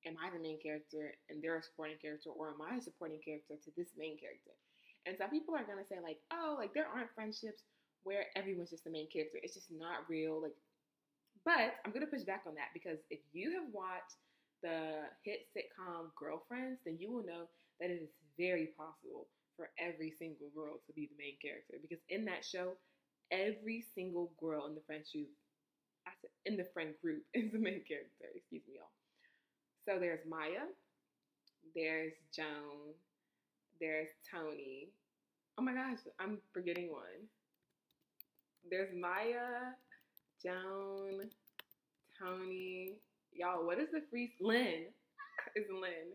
[0.07, 3.19] am I the main character and they're a supporting character or am I a supporting
[3.21, 4.55] character to this main character?
[5.05, 7.63] And some people are gonna say like, oh, like there aren't friendships
[8.03, 9.39] where everyone's just the main character.
[9.43, 10.41] It's just not real.
[10.41, 10.55] Like
[11.45, 14.17] but I'm going to push back on that because if you have watched
[14.63, 19.27] the hit sitcom Girlfriends, then you will know that it is very possible
[19.57, 22.73] for every single girl to be the main character because in that show,
[23.31, 25.29] every single girl in the friend group,
[26.45, 28.27] in the friend group is the main character.
[28.35, 28.91] Excuse me, y'all.
[29.87, 30.67] So there's Maya,
[31.75, 32.93] there's Joan,
[33.79, 34.89] there's Toni.
[35.57, 37.27] Oh my gosh, I'm forgetting one.
[38.69, 39.75] There's Maya,
[40.43, 41.29] Joan,
[42.19, 42.95] Toni.
[43.31, 44.91] Y'all, what is the free Lynn?
[45.55, 46.13] is Lynn.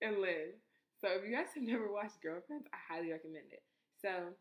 [0.00, 0.54] And Lynn.
[1.00, 3.62] So if you guys have never watched Girlfriends, I highly recommend it.
[4.00, 4.34] So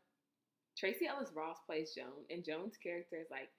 [0.78, 3.50] Tracee Ellis Ross plays Joan, and Joan's character is like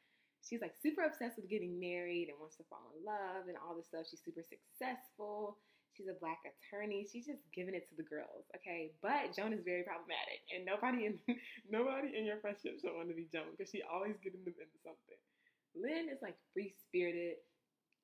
[0.42, 3.74] she's like super obsessed with getting married and wants to fall in love and all
[3.74, 4.06] this stuff.
[4.10, 5.58] She's super successful.
[5.96, 7.04] She's a black attorney.
[7.04, 8.92] She's just giving it to the girls, okay?
[9.04, 11.20] But Joan is very problematic, and nobody in
[11.70, 14.78] nobody in your friendship should want to be Joan because she always getting them into
[14.80, 15.20] something.
[15.76, 17.40] Lynn is like free spirited.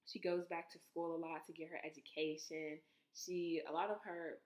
[0.09, 2.81] She goes back to school a lot to get her education.
[3.13, 4.41] She a lot of her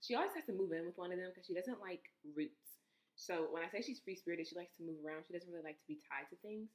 [0.00, 2.02] she always has to move in with one of them because she doesn't like
[2.36, 2.78] roots.
[3.18, 5.26] So when I say she's free spirited, she likes to move around.
[5.26, 6.70] She doesn't really like to be tied to things.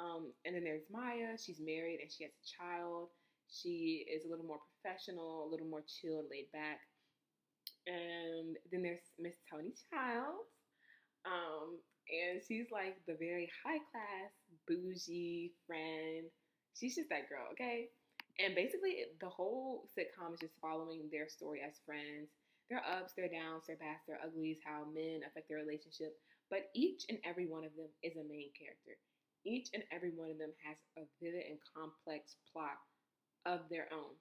[0.00, 1.36] Um, and then there's Maya.
[1.36, 3.12] She's married and she has a child.
[3.50, 6.80] She is a little more professional, a little more chill and laid back.
[7.86, 10.50] And then there's Miss Toni Childs.
[11.26, 14.30] Um, and she's like the very high class,
[14.66, 16.30] bougie friend.
[16.74, 17.90] She's just that girl, okay?
[18.38, 22.28] And basically, the whole sitcom is just following their story as friends,
[22.68, 26.14] their ups, their downs, their backs, their uglies, how men affect their relationship.
[26.50, 28.98] But each and every one of them is a main character.
[29.46, 32.76] Each and every one of them has a vivid and complex plot
[33.46, 34.12] of their own.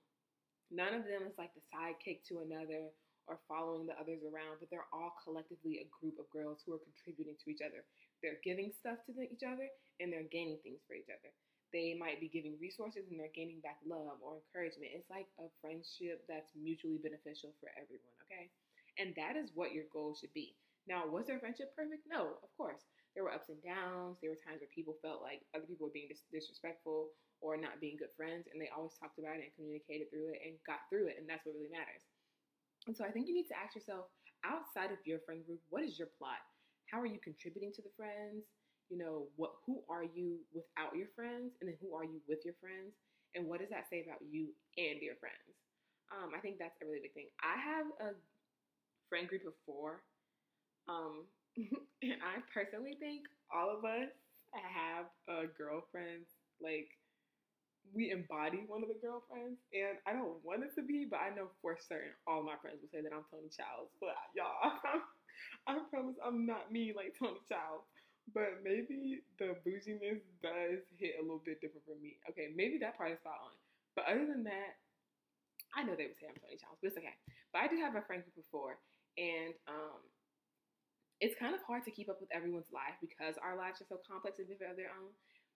[0.70, 2.94] None of them is like the sidekick to another
[3.26, 6.86] or following the others around, but they're all collectively a group of girls who are
[6.86, 7.82] contributing to each other.
[8.22, 9.66] They're giving stuff to each other
[9.98, 11.34] and they're gaining things for each other.
[11.74, 14.94] They might be giving resources and they're gaining back love or encouragement.
[14.94, 18.54] It's like a friendship that's mutually beneficial for everyone, okay?
[19.02, 20.56] And that is what your goal should be.
[20.86, 22.06] Now, was their friendship perfect?
[22.06, 22.86] No, of course.
[23.18, 24.22] There were ups and downs.
[24.22, 27.10] There were times where people felt like other people were being dis- disrespectful
[27.42, 30.42] or not being good friends, and they always talked about it and communicated through it
[30.44, 32.04] and got through it, and that's what really matters.
[32.88, 34.10] And so I think you need to ask yourself
[34.46, 36.42] outside of your friend group, what is your plot?
[36.92, 38.46] How are you contributing to the friends?
[38.90, 41.58] You know, what who are you without your friends?
[41.60, 42.94] And then who are you with your friends?
[43.34, 45.58] And what does that say about you and your friends?
[46.14, 47.34] Um, I think that's a really big thing.
[47.42, 48.14] I have a
[49.10, 50.06] friend group of four.
[50.88, 51.26] Um,
[51.58, 54.14] and I personally think all of us
[54.54, 56.30] have a girlfriend
[56.62, 56.94] like
[57.94, 61.34] we embody one of the girlfriends, and I don't want it to be, but I
[61.36, 63.92] know for certain all my friends will say that I'm Toni Childs.
[64.00, 64.58] But y'all,
[65.68, 67.86] I promise I'm not me like Toni Childs.
[68.34, 72.18] But maybe the bouginess does hit a little bit different for me.
[72.34, 73.54] Okay, maybe that part is spot on.
[73.94, 74.82] But other than that,
[75.78, 77.14] I know they would say I'm Toni Childs, but it's okay.
[77.54, 78.82] But I do have a friend group before,
[79.22, 80.02] and um,
[81.22, 84.00] it's kind of hard to keep up with everyone's life because our lives are so
[84.04, 85.14] complex and different of their own.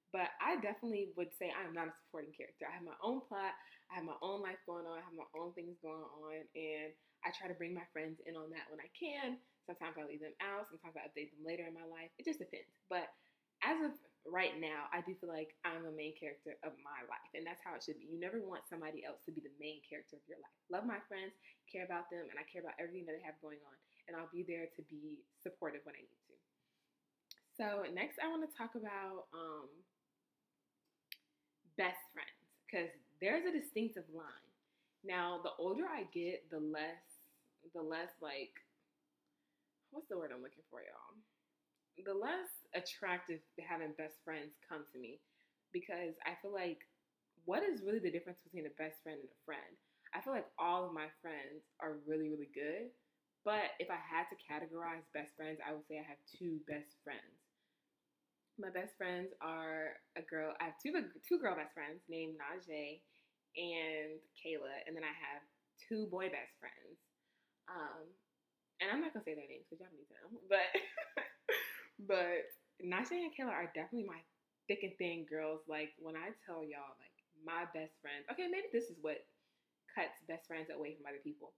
[0.10, 2.66] But I definitely would say I am not a supporting character.
[2.66, 3.54] I have my own plot,
[3.94, 6.90] I have my own life going on, I have my own things going on, and
[7.22, 9.38] I try to bring my friends in on that when I can.
[9.70, 12.10] Sometimes I leave them out, sometimes I update them later in my life.
[12.18, 12.74] It just depends.
[12.90, 13.06] But
[13.62, 13.94] as of
[14.26, 17.62] right now, I do feel like I'm a main character of my life, and that's
[17.62, 18.10] how it should be.
[18.10, 20.58] You never want somebody else to be the main character of your life.
[20.72, 21.36] Love my friends,
[21.70, 24.32] care about them, and I care about everything that they have going on, and I'll
[24.32, 26.36] be there to be supportive when I need to.
[27.60, 29.68] So next, I want to talk about um,
[31.80, 32.92] best friends because
[33.24, 34.52] there's a distinctive line.
[35.08, 37.00] Now, the older I get, the less,
[37.72, 38.52] the less like,
[39.96, 41.16] what's the word I'm looking for, y'all?
[42.04, 45.24] The less attractive having best friends come to me
[45.72, 46.84] because I feel like
[47.48, 49.72] what is really the difference between a best friend and a friend?
[50.12, 52.92] I feel like all of my friends are really, really good.
[53.48, 57.00] But if I had to categorize best friends, I would say I have two best
[57.08, 57.39] friends.
[58.60, 60.52] My best friends are a girl.
[60.60, 60.92] I have two
[61.24, 63.00] two girl best friends named Najee
[63.56, 65.40] and Kayla, and then I have
[65.88, 67.00] two boy best friends.
[67.72, 68.04] Um,
[68.84, 70.68] and I'm not gonna say their names because y'all need them, but
[72.04, 72.52] but
[72.84, 74.20] Najee and Kayla are definitely my
[74.68, 75.64] thick and thin girls.
[75.72, 78.28] Like when I tell y'all, like my best friends.
[78.28, 79.24] Okay, maybe this is what
[79.96, 81.56] cuts best friends away from other people.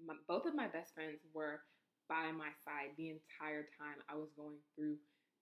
[0.00, 1.60] My, both of my best friends were
[2.08, 4.96] by my side the entire time I was going through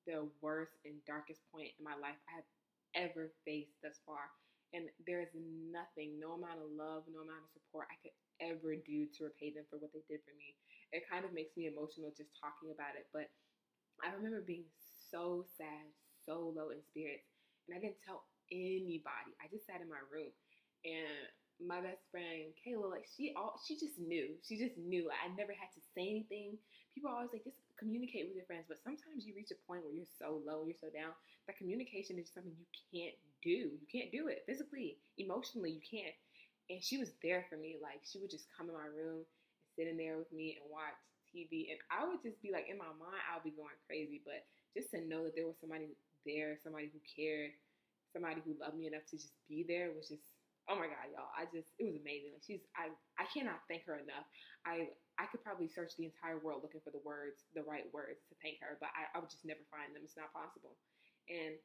[0.06, 2.48] the worst and darkest point in my life I have
[2.94, 4.30] ever faced thus far.
[4.72, 8.78] And there is nothing, no amount of love, no amount of support I could ever
[8.78, 10.54] do to repay them for what they did for me.
[10.94, 13.10] It kind of makes me emotional just talking about it.
[13.10, 13.30] But
[14.02, 14.66] I remember being
[15.10, 15.90] so sad,
[16.24, 17.26] so low in spirits,
[17.68, 19.32] and I didn't tell anybody.
[19.42, 20.32] I just sat in my room
[20.84, 21.28] and
[21.60, 24.32] my best friend Kayla, like she all she just knew.
[24.46, 25.10] She just knew.
[25.12, 26.56] I never had to say anything.
[26.94, 28.68] People are always like, just communicate with your friends.
[28.68, 31.16] But sometimes you reach a point where you're so low, you're so down,
[31.48, 33.72] that communication is something you can't do.
[33.80, 36.14] You can't do it physically, emotionally, you can't.
[36.68, 37.80] And she was there for me.
[37.80, 40.68] Like she would just come in my room and sit in there with me and
[40.70, 40.94] watch
[41.32, 41.72] TV.
[41.72, 44.22] And I would just be like, in my mind, I'll be going crazy.
[44.22, 44.44] But
[44.76, 45.90] just to know that there was somebody
[46.28, 47.56] there, somebody who cared,
[48.12, 50.22] somebody who loved me enough to just be there was just
[50.70, 52.30] oh my god, y'all, I just it was amazing.
[52.30, 54.26] Like she's I I cannot thank her enough.
[54.62, 58.24] I I could probably search the entire world looking for the words, the right words
[58.33, 60.00] to thank her, but I, I would just never find them.
[60.00, 60.80] It's not possible.
[61.28, 61.61] And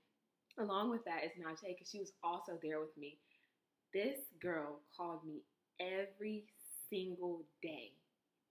[0.60, 3.16] along with that is Najee, because she was also there with me.
[3.96, 5.40] This girl called me
[5.80, 6.44] every
[6.92, 7.96] single day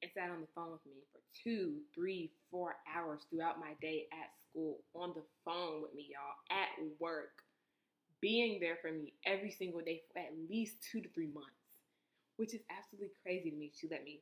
[0.00, 4.06] and sat on the phone with me for two, three, four hours throughout my day
[4.12, 7.44] at school, on the phone with me, y'all, at work
[8.20, 11.76] being there for me every single day for at least two to three months,
[12.36, 13.70] which is absolutely crazy to me.
[13.78, 14.20] She let me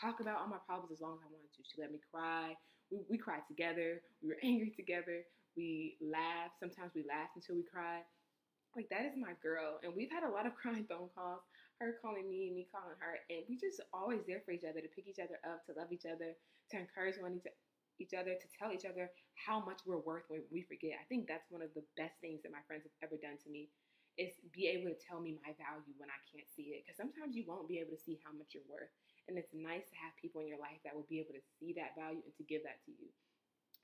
[0.00, 1.62] talk about all my problems as long as I wanted to.
[1.66, 2.54] She let me cry.
[2.90, 4.00] We, we cried together.
[4.22, 5.26] We were angry together.
[5.56, 6.60] We laughed.
[6.60, 8.06] Sometimes we laughed until we cried.
[8.76, 9.80] Like that is my girl.
[9.82, 11.42] And we've had a lot of crying phone calls,
[11.80, 13.18] her calling me, me calling her.
[13.30, 15.90] And we just always there for each other, to pick each other up, to love
[15.90, 16.36] each other,
[16.70, 17.48] to encourage one each
[17.98, 20.94] each other, to tell each other how much we're worth when we forget.
[21.02, 23.50] I think that's one of the best things that my friends have ever done to
[23.50, 23.70] me
[24.18, 26.86] is be able to tell me my value when I can't see it.
[26.86, 28.90] Because sometimes you won't be able to see how much you're worth.
[29.28, 31.76] And it's nice to have people in your life that will be able to see
[31.76, 33.08] that value and to give that to you.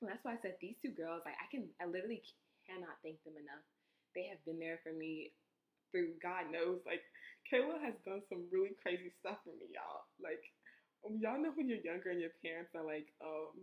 [0.01, 2.25] And that's why I said these two girls, like I can, I literally
[2.65, 3.63] cannot thank them enough.
[4.17, 5.31] They have been there for me
[5.93, 6.81] through God knows.
[6.83, 7.05] Like
[7.47, 10.09] Kayla has done some really crazy stuff for me, y'all.
[10.17, 10.41] Like
[11.05, 13.53] um, y'all know when you're younger and your parents are like, um,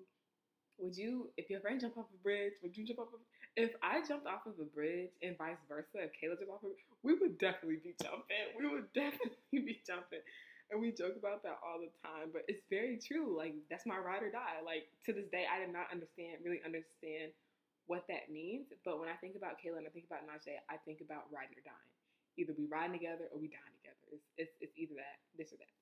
[0.79, 3.21] would you, if your friend jump off a bridge, would you jump off a
[3.55, 6.73] if I jumped off of a bridge and vice versa, if Kayla jumped off of
[7.03, 8.49] we would definitely be jumping.
[8.57, 10.25] We would definitely be jumping.
[10.73, 13.37] And we joke about that all the time, but it's very true.
[13.37, 14.65] Like that's my ride or die.
[14.65, 17.37] Like to this day, I did not understand, really understand
[17.85, 18.73] what that means.
[18.81, 21.61] But when I think about Kayla and I think about Najee, I think about riding
[21.61, 21.93] or dying.
[22.41, 24.01] Either we riding together or we dying together.
[24.17, 25.77] It's, it's, it's either that, this or that.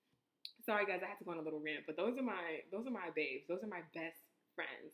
[0.66, 2.84] Sorry guys, I had to go on a little rant, but those are my those
[2.84, 3.46] are my babes.
[3.46, 4.18] Those are my best
[4.58, 4.90] friends.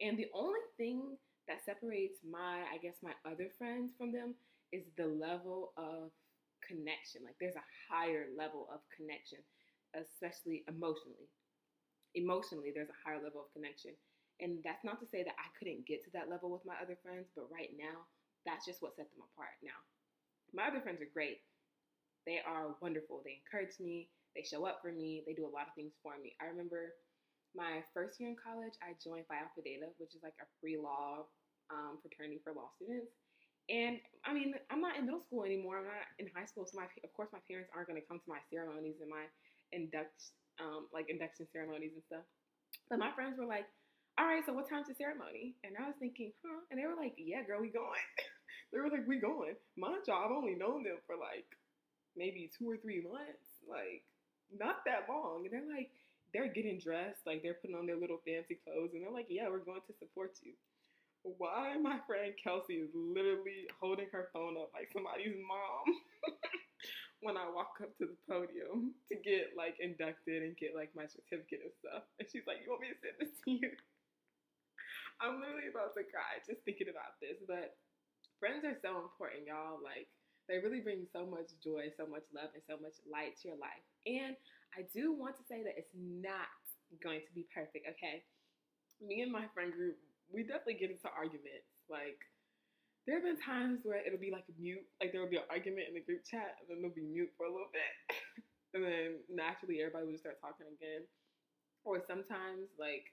[0.00, 4.34] And the only thing that separates my, I guess, my other friends from them
[4.72, 6.10] is the level of
[6.64, 7.22] connection.
[7.24, 9.40] Like there's a higher level of connection,
[9.94, 11.28] especially emotionally.
[12.14, 13.92] Emotionally, there's a higher level of connection.
[14.42, 16.98] And that's not to say that I couldn't get to that level with my other
[17.02, 18.06] friends, but right now,
[18.42, 19.56] that's just what set them apart.
[19.62, 19.78] Now,
[20.52, 21.42] my other friends are great.
[22.26, 23.22] They are wonderful.
[23.22, 26.18] They encourage me, they show up for me, they do a lot of things for
[26.18, 26.34] me.
[26.42, 26.98] I remember
[27.54, 31.30] my first year in college, I joined Phi Alpha Theta, which is like a pre-law
[31.70, 33.14] um, fraternity for law students.
[33.68, 35.80] And I mean, I'm not in middle school anymore.
[35.80, 38.20] I'm not in high school, so my of course my parents aren't going to come
[38.20, 39.24] to my ceremonies and my
[39.72, 42.26] induct um, like induction ceremonies and stuff.
[42.88, 43.64] But my friends were like,
[44.18, 46.98] "All right, so what time's the ceremony?" And I was thinking, "Huh?" And they were
[46.98, 48.04] like, "Yeah, girl, we going."
[48.72, 51.48] they were like, "We going." My job, I've only known them for like
[52.16, 54.04] maybe two or three months, like
[54.52, 55.48] not that long.
[55.48, 55.90] And they're like,
[56.32, 59.48] they're getting dressed, like they're putting on their little fancy clothes, and they're like, "Yeah,
[59.48, 60.52] we're going to support you."
[61.24, 65.88] Why my friend Kelsey is literally holding her phone up like somebody's mom
[67.24, 71.08] when I walk up to the podium to get like inducted and get like my
[71.08, 73.72] certificate and stuff, and she's like, "You want me to send this to you?"
[75.24, 77.80] I'm literally about to cry just thinking about this, but
[78.36, 79.80] friends are so important, y'all.
[79.80, 80.12] Like
[80.44, 83.60] they really bring so much joy, so much love, and so much light to your
[83.60, 83.84] life.
[84.04, 84.36] And
[84.76, 86.52] I do want to say that it's not
[87.00, 88.20] going to be perfect, okay?
[89.00, 89.96] Me and my friend group,
[90.32, 91.68] we definitely get into arguments.
[91.88, 92.20] Like,
[93.04, 95.88] there have been times where it'll be like mute, like there will be an argument
[95.88, 97.92] in the group chat, and then it'll be mute for a little bit.
[98.72, 101.04] and then naturally everybody will start talking again.
[101.84, 103.12] Or sometimes, like,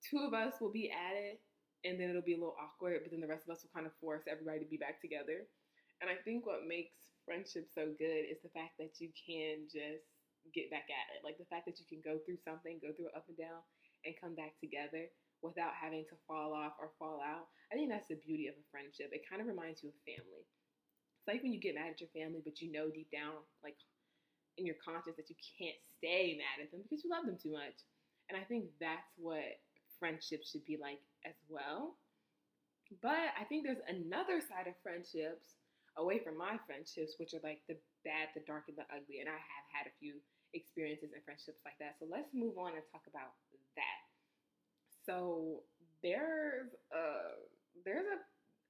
[0.00, 1.36] two of us will be at it,
[1.84, 3.84] and then it'll be a little awkward, but then the rest of us will kind
[3.84, 5.44] of force everybody to be back together.
[6.00, 6.96] And I think what makes
[7.28, 10.08] friendship so good is the fact that you can just
[10.56, 11.20] get back at it.
[11.20, 13.60] Like the fact that you can go through something, go through up and down,
[14.08, 17.48] and come back together without having to fall off or fall out.
[17.72, 19.10] I think that's the beauty of a friendship.
[19.12, 20.44] It kind of reminds you of family.
[20.44, 23.76] It's like when you get mad at your family, but you know deep down, like
[24.56, 27.52] in your conscience, that you can't stay mad at them because you love them too
[27.52, 27.76] much.
[28.28, 29.60] And I think that's what
[29.98, 31.96] friendships should be like as well.
[33.02, 35.58] But I think there's another side of friendships
[35.98, 39.20] away from my friendships, which are like the bad, the dark, and the ugly.
[39.20, 40.22] And I have had a few
[40.54, 41.98] experiences and friendships like that.
[41.98, 43.34] So let's move on and talk about.
[45.06, 45.62] So
[46.02, 47.34] there's a uh,
[47.84, 48.18] there's a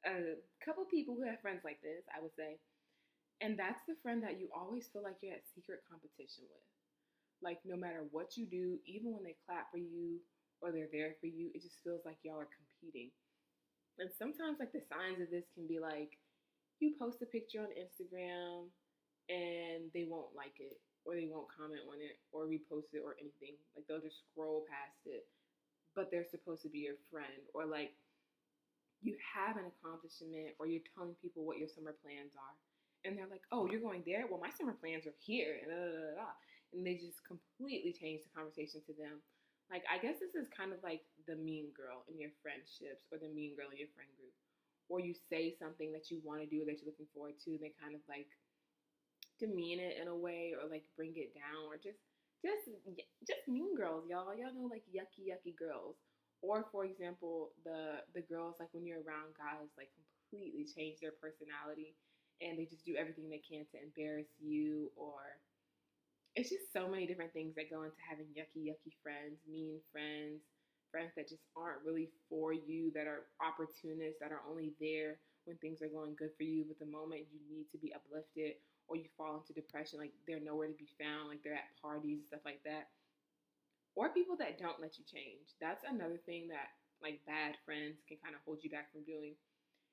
[0.06, 2.58] a couple people who have friends like this, I would say.
[3.40, 6.64] And that's the friend that you always feel like you're at secret competition with.
[7.42, 10.20] Like no matter what you do, even when they clap for you
[10.62, 13.10] or they're there for you, it just feels like y'all are competing.
[13.98, 16.18] And sometimes like the signs of this can be like
[16.80, 18.68] you post a picture on Instagram
[19.28, 23.16] and they won't like it or they won't comment on it or repost it or
[23.20, 23.56] anything.
[23.76, 25.26] Like they'll just scroll past it.
[25.96, 27.40] But they're supposed to be your friend.
[27.56, 27.96] Or like
[29.00, 32.56] you have an accomplishment or you're telling people what your summer plans are.
[33.08, 34.28] And they're like, oh, you're going there?
[34.28, 35.62] Well, my summer plans are here.
[35.62, 36.36] And, blah, blah, blah,
[36.74, 39.24] and they just completely change the conversation to them.
[39.70, 43.18] Like, I guess this is kind of like the mean girl in your friendships or
[43.18, 44.34] the mean girl in your friend group
[44.88, 47.60] or you say something that you want to do that you're looking forward to, and
[47.60, 48.30] they kind of like
[49.38, 51.98] demean it in a way or like bring it down or just
[52.42, 52.68] just
[53.26, 54.34] just mean girls, y'all.
[54.36, 55.96] Y'all know like yucky yucky girls.
[56.42, 61.16] Or for example, the the girls like when you're around guys like completely change their
[61.20, 61.94] personality
[62.40, 65.40] and they just do everything they can to embarrass you or
[66.36, 70.44] it's just so many different things that go into having yucky yucky friends, mean friends,
[70.90, 75.16] friends that just aren't really for you, that are opportunists, that are only there
[75.46, 76.64] when things are going good for you.
[76.68, 80.42] But the moment you need to be uplifted or you fall into depression, like they're
[80.42, 82.90] nowhere to be found, like they're at parties, stuff like that.
[83.96, 85.56] Or people that don't let you change.
[85.58, 86.70] That's another thing that
[87.02, 89.34] like bad friends can kind of hold you back from doing.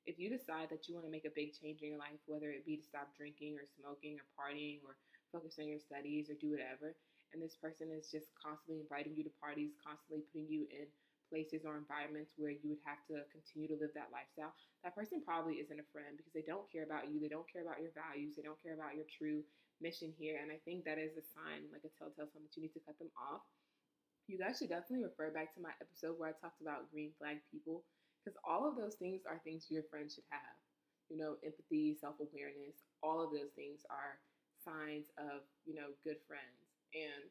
[0.03, 2.51] If you decide that you want to make a big change in your life, whether
[2.51, 4.99] it be to stop drinking or smoking or partying or
[5.31, 6.91] focus on your studies or do whatever,
[7.31, 10.85] and this person is just constantly inviting you to parties, constantly putting you in
[11.29, 14.53] places or environments where you would have to continue to live that lifestyle,
[14.83, 17.63] that person probably isn't a friend because they don't care about you, they don't care
[17.63, 19.43] about your values, they don't care about your true
[19.81, 20.39] mission here.
[20.41, 22.83] And I think that is a sign, like a telltale sign that you need to
[22.85, 23.43] cut them off.
[24.27, 27.39] You guys should definitely refer back to my episode where I talked about green flag
[27.51, 27.83] people
[28.23, 30.55] because all of those things are things your friends should have.
[31.09, 34.19] You know, empathy, self awareness, all of those things are
[34.63, 36.71] signs of, you know, good friends.
[36.95, 37.27] And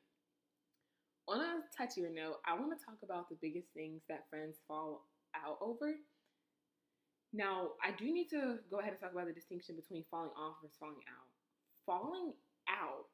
[1.29, 5.07] on a touchier note, I want to talk about the biggest things that friends fall
[5.35, 5.95] out over.
[7.33, 10.57] Now, I do need to go ahead and talk about the distinction between falling off
[10.61, 11.29] versus falling out.
[11.87, 12.33] Falling
[12.69, 13.09] out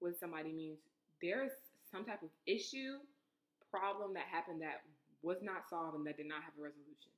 [0.00, 0.78] with somebody means
[1.22, 1.52] there's
[1.90, 2.98] some type of issue,
[3.70, 4.82] problem that happened that
[5.22, 7.10] was not solved and that did not have a resolution.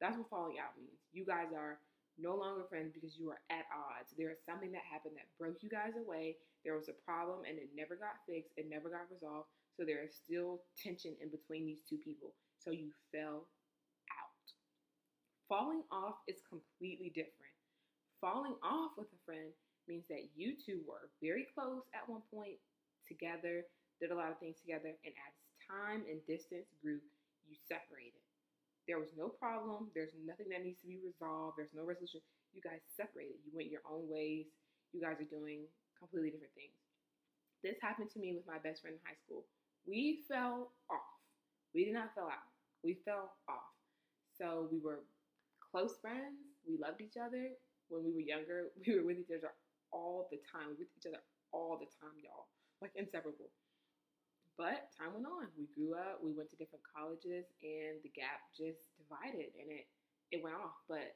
[0.00, 1.02] That's what falling out means.
[1.12, 1.78] You guys are
[2.18, 4.12] no longer friends because you are at odds.
[4.18, 6.36] There is something that happened that broke you guys away.
[6.66, 9.48] There was a problem and it never got fixed, it never got resolved.
[9.78, 12.34] So there is still tension in between these two people.
[12.58, 13.46] So you fell
[14.10, 14.46] out.
[15.48, 17.54] Falling off is completely different.
[18.20, 19.54] Falling off with a friend
[19.86, 22.58] means that you two were very close at one point
[23.06, 23.64] together,
[24.02, 27.00] did a lot of things together, and as time and distance grew,
[27.48, 28.27] you separated.
[28.88, 29.92] There was no problem.
[29.94, 31.58] There's nothing that needs to be resolved.
[31.58, 32.20] There's no resolution.
[32.54, 33.38] You guys separated.
[33.46, 34.46] You went your own ways.
[34.92, 35.68] You guys are doing
[35.98, 36.74] completely different things.
[37.62, 39.44] This happened to me with my best friend in high school.
[39.86, 41.14] We fell off.
[41.74, 42.48] We did not fell out.
[42.84, 43.72] We fell off.
[44.38, 45.04] So we were
[45.70, 46.38] close friends.
[46.66, 47.50] We loved each other.
[47.88, 49.52] When we were younger, we were with each other
[49.92, 50.76] all the time.
[50.78, 51.22] with each other
[51.52, 52.48] all the time, y'all.
[52.82, 53.50] Like inseparable.
[54.58, 55.46] But time went on.
[55.54, 59.86] We grew up, we went to different colleges, and the gap just divided and it,
[60.34, 60.74] it went off.
[60.90, 61.14] But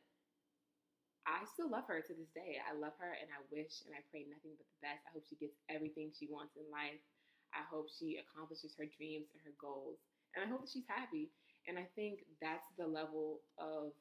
[1.26, 2.62] I still love her to this day.
[2.62, 5.02] I love her and I wish and I pray nothing but the best.
[5.06, 7.02] I hope she gets everything she wants in life.
[7.50, 9.98] I hope she accomplishes her dreams and her goals.
[10.34, 11.30] And I hope that she's happy.
[11.66, 13.94] And I think that's the level of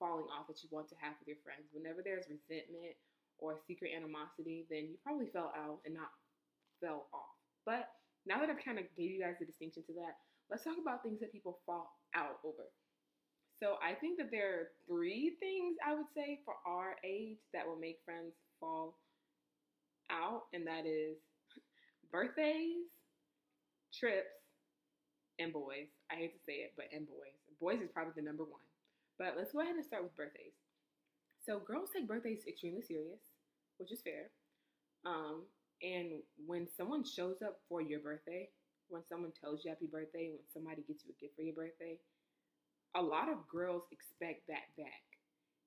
[0.00, 1.68] falling off that you want to have with your friends.
[1.76, 2.96] Whenever there's resentment
[3.36, 6.12] or secret animosity, then you probably fell out and not
[6.80, 7.36] fell off.
[7.68, 7.88] But
[8.26, 10.16] now that I've kind of gave you guys the distinction to that,
[10.50, 12.70] let's talk about things that people fall out over.
[13.58, 17.66] So I think that there are three things I would say for our age that
[17.66, 18.98] will make friends fall
[20.10, 21.16] out, and that is
[22.10, 22.90] birthdays,
[23.94, 24.34] trips,
[25.38, 25.88] and boys.
[26.10, 27.38] I hate to say it, but and boys.
[27.60, 28.66] Boys is probably the number one.
[29.18, 30.58] But let's go ahead and start with birthdays.
[31.46, 33.20] So girls take birthdays extremely serious,
[33.78, 34.30] which is fair.
[35.06, 35.42] Um,
[35.82, 38.48] and when someone shows up for your birthday,
[38.88, 41.98] when someone tells you happy birthday, when somebody gets you a gift for your birthday,
[42.94, 45.02] a lot of girls expect that back.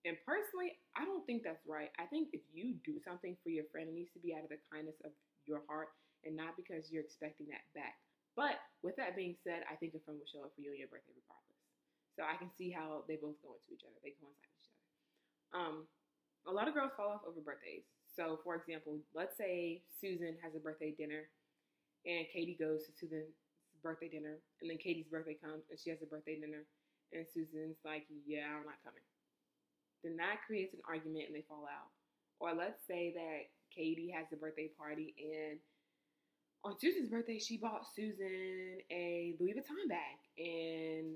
[0.05, 1.89] And personally, I don't think that's right.
[1.97, 4.53] I think if you do something for your friend, it needs to be out of
[4.53, 5.11] the kindness of
[5.49, 5.89] your heart
[6.23, 7.97] and not because you're expecting that back.
[8.37, 10.79] But with that being said, I think a friend will show up for you on
[10.79, 11.61] your birthday regardless.
[12.13, 13.97] So I can see how they both go into each other.
[14.05, 14.85] They coincide with each other.
[15.57, 15.75] Um,
[16.45, 17.89] a lot of girls fall off over birthdays.
[18.15, 21.27] So, for example, let's say Susan has a birthday dinner
[22.05, 23.33] and Katie goes to Susan's
[23.81, 26.63] birthday dinner, and then Katie's birthday comes and she has a birthday dinner,
[27.13, 29.03] and Susan's like, Yeah, I'm not coming.
[30.03, 31.89] Then that creates an argument and they fall out.
[32.39, 35.59] Or let's say that Katie has a birthday party and
[36.63, 40.17] on Susan's birthday, she bought Susan a Louis Vuitton bag.
[40.37, 41.15] And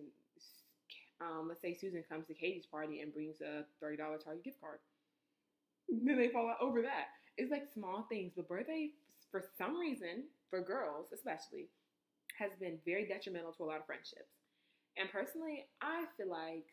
[1.20, 4.78] um, let's say Susan comes to Katie's party and brings a $30 Target gift card
[6.06, 7.10] then they fall out over that.
[7.38, 8.92] It's like small things, but birthday,
[9.32, 11.70] for some reason, for girls especially,
[12.38, 14.32] has been very detrimental to a lot of friendships.
[14.98, 16.68] And personally, I feel like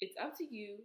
[0.00, 0.78] it's up to you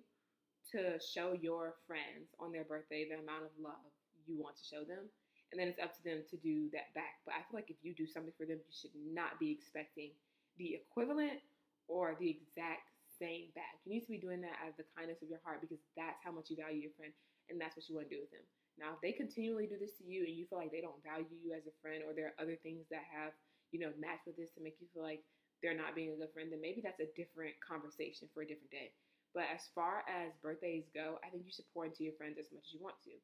[0.71, 3.87] to show your friends on their birthday the amount of love
[4.25, 5.07] you want to show them.
[5.51, 7.23] And then it's up to them to do that back.
[7.25, 10.11] But I feel like if you do something for them, you should not be expecting
[10.59, 11.39] the equivalent
[11.87, 13.81] or the exact saying back.
[13.83, 16.21] You need to be doing that out of the kindness of your heart because that's
[16.23, 17.13] how much you value your friend
[17.49, 18.45] and that's what you want to do with them.
[18.77, 21.33] Now, if they continually do this to you and you feel like they don't value
[21.41, 23.33] you as a friend or there are other things that have,
[23.73, 25.25] you know, matched with this to make you feel like
[25.65, 28.69] they're not being a good friend, then maybe that's a different conversation for a different
[28.69, 28.93] day.
[29.33, 32.53] But as far as birthdays go, I think you should pour into your friends as
[32.53, 33.17] much as you want to.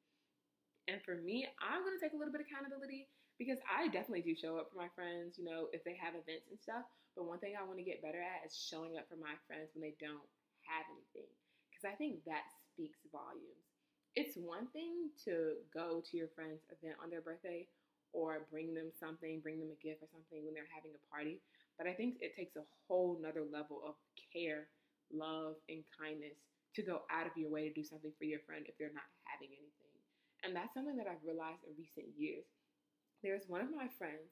[0.90, 3.08] And for me, I'm going to take a little bit of accountability
[3.44, 6.48] because I definitely do show up for my friends, you know, if they have events
[6.48, 6.88] and stuff.
[7.14, 9.76] But one thing I want to get better at is showing up for my friends
[9.76, 10.24] when they don't
[10.66, 11.30] have anything.
[11.68, 13.68] Because I think that speaks volumes.
[14.16, 17.68] It's one thing to go to your friend's event on their birthday
[18.16, 21.42] or bring them something, bring them a gift or something when they're having a party.
[21.78, 23.98] But I think it takes a whole nother level of
[24.32, 24.70] care,
[25.12, 26.38] love, and kindness
[26.78, 29.10] to go out of your way to do something for your friend if they're not
[29.26, 29.94] having anything.
[30.46, 32.46] And that's something that I've realized in recent years.
[33.24, 34.30] There's one of my friends,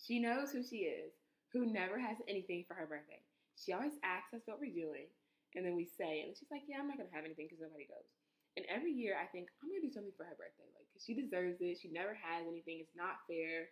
[0.00, 1.12] she knows who she is,
[1.52, 3.20] who never has anything for her birthday.
[3.60, 5.06] She always asks us what we're doing,
[5.54, 7.86] and then we say, and she's like, Yeah, I'm not gonna have anything because nobody
[7.86, 8.08] goes.
[8.56, 11.14] And every year I think I'm gonna do something for her birthday, like cause she
[11.14, 11.78] deserves it.
[11.80, 12.80] She never has anything.
[12.80, 13.68] It's not fair.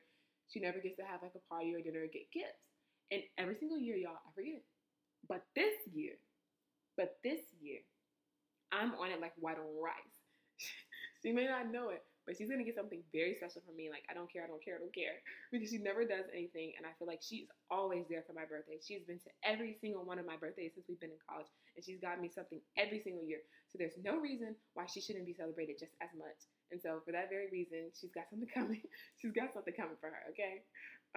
[0.53, 2.61] She never gets to have like a party or dinner or get gifts.
[3.11, 4.63] And every single year, y'all, I forget.
[5.29, 6.17] But this year,
[6.97, 7.81] but this year,
[8.73, 10.19] I'm on it like white on rice.
[11.23, 13.91] she may not know it, but she's gonna get something very special from me.
[13.91, 15.19] Like, I don't care, I don't care, I don't care.
[15.51, 16.79] Because she never does anything.
[16.79, 18.79] And I feel like she's always there for my birthday.
[18.79, 21.51] She's been to every single one of my birthdays since we've been in college.
[21.75, 23.43] And she's got me something every single year.
[23.67, 26.39] So there's no reason why she shouldn't be celebrated just as much.
[26.71, 28.79] And so for that very reason, she's got something coming.
[29.19, 30.63] she's got something coming for her, okay?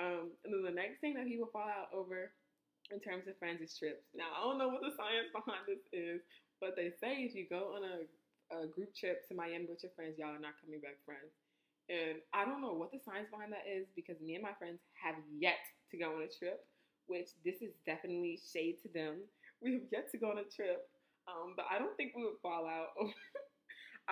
[0.02, 2.34] Um, and then the next thing that people fall out over
[2.90, 4.10] in terms of friends is trips.
[4.18, 6.26] Now I don't know what the science behind this is,
[6.58, 8.10] but they say if you go on a
[8.62, 11.34] a group trip to Miami with your friends, y'all are not coming back friends.
[11.90, 14.80] And I don't know what the science behind that is because me and my friends
[14.96, 15.60] have yet
[15.92, 16.64] to go on a trip,
[17.08, 19.24] which this is definitely shade to them.
[19.64, 20.92] We have yet to go on a trip,
[21.24, 22.92] um, but I don't think we would fall out.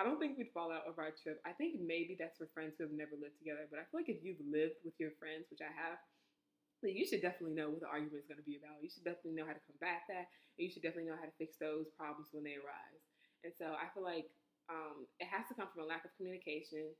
[0.00, 1.44] don't think we'd fall out over our trip.
[1.44, 3.68] I think maybe that's for friends who have never lived together.
[3.68, 6.00] But I feel like if you've lived with your friends, which I have,
[6.80, 8.80] then you should definitely know what the argument is going to be about.
[8.80, 11.38] You should definitely know how to combat that, and you should definitely know how to
[11.38, 13.04] fix those problems when they arise.
[13.44, 14.30] And so I feel like
[14.70, 16.94] um, it has to come from a lack of communication,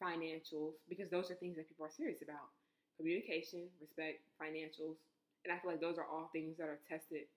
[0.00, 2.50] financials, because those are things that people are serious about.
[2.96, 4.98] Communication, respect, financials.
[5.44, 7.28] And I feel like those are all things that are tested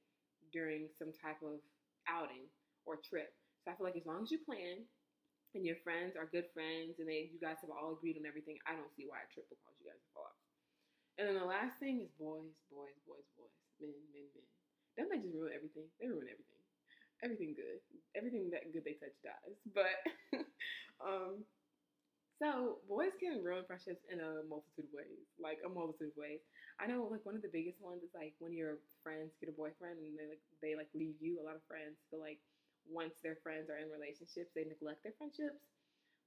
[0.52, 1.60] during some type of
[2.08, 2.48] outing
[2.86, 3.32] or trip.
[3.64, 4.84] So I feel like as long as you plan
[5.56, 8.58] and your friends are good friends and they you guys have all agreed on everything,
[8.68, 10.40] I don't see why a trip will cause you guys to fall off.
[11.18, 14.48] And then the last thing is boys, boys, boys, boys, men, men, men.
[14.98, 15.88] Don't they just ruin everything?
[16.02, 16.53] They ruin everything
[17.24, 17.80] everything good.
[18.16, 19.58] Everything that good they touch dies.
[19.74, 19.98] But
[21.06, 21.44] um
[22.42, 25.24] so boys can ruin friendships in a multitude of ways.
[25.40, 26.42] Like a multitude of ways.
[26.82, 29.56] I know like one of the biggest ones is like when your friends get a
[29.56, 31.40] boyfriend and they like they like leave you.
[31.40, 32.42] A lot of friends feel like
[32.90, 35.64] once their friends are in relationships, they neglect their friendships.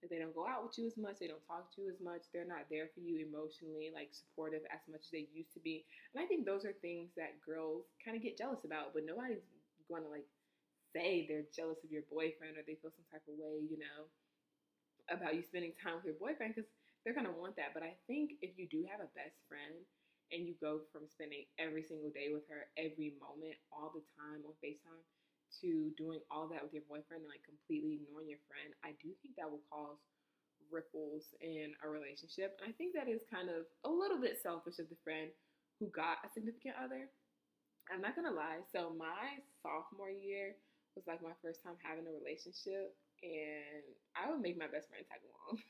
[0.01, 2.01] Like they don't go out with you as much, they don't talk to you as
[2.05, 5.61] much, they're not there for you emotionally, like supportive as much as they used to
[5.61, 5.84] be.
[6.14, 9.40] And I think those are things that girls kind of get jealous about, but nobody's
[9.88, 10.28] going to like
[10.97, 14.09] say they're jealous of your boyfriend or they feel some type of way, you know,
[15.12, 16.68] about you spending time with your boyfriend because
[17.05, 17.70] they're going to want that.
[17.76, 19.76] But I think if you do have a best friend
[20.34, 24.42] and you go from spending every single day with her, every moment, all the time
[24.42, 25.05] on FaceTime,
[25.62, 29.14] to doing all that with your boyfriend and like completely ignoring your friend, I do
[29.22, 30.03] think that will cause
[30.72, 32.59] ripples in a relationship.
[32.59, 35.30] And I think that is kind of a little bit selfish of the friend
[35.78, 37.07] who got a significant other.
[37.92, 38.62] I'm not gonna lie.
[38.72, 40.57] So my sophomore year,
[40.97, 43.84] was like my first time having a relationship, and
[44.16, 45.61] I would make my best friend tag along.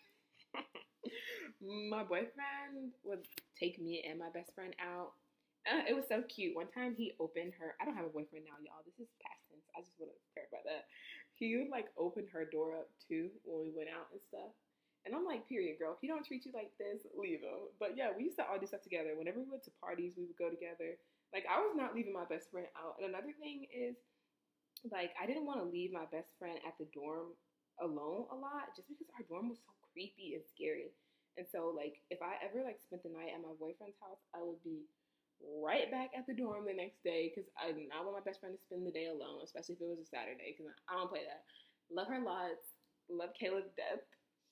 [1.92, 3.26] my boyfriend would
[3.58, 5.12] take me and my best friend out.
[5.66, 6.54] Uh, it was so cute.
[6.54, 7.74] One time he opened her.
[7.82, 8.86] I don't have a boyfriend now, y'all.
[8.86, 9.66] This is past tense.
[9.74, 10.86] I just want to clarify that.
[11.34, 14.54] He would like open her door up too when we went out and stuff.
[15.04, 15.94] And I'm like, period, girl.
[15.94, 17.70] If he don't treat you like this, leave him.
[17.78, 19.14] But yeah, we used to all do stuff together.
[19.14, 20.98] Whenever we went to parties, we would go together.
[21.34, 22.98] Like I was not leaving my best friend out.
[22.98, 23.98] And another thing is,
[24.92, 27.32] like I didn't want to leave my best friend at the dorm
[27.80, 30.92] alone a lot just because our dorm was so creepy and scary.
[31.36, 34.40] And so like if I ever like spent the night at my boyfriend's house, I
[34.40, 34.88] would be
[35.44, 38.40] right back at the dorm the next day because I did not want my best
[38.40, 41.12] friend to spend the day alone, especially if it was a Saturday because I don't
[41.12, 41.44] play that.
[41.92, 42.76] Love her lots.
[43.12, 44.02] Love Kayla to death.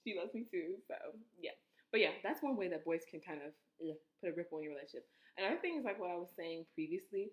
[0.04, 0.76] She loves me too.
[0.84, 0.96] So
[1.40, 1.56] yeah.
[1.88, 4.74] But yeah, that's one way that boys can kind of put a ripple in your
[4.74, 5.06] relationship.
[5.38, 7.32] Another thing is like what I was saying previously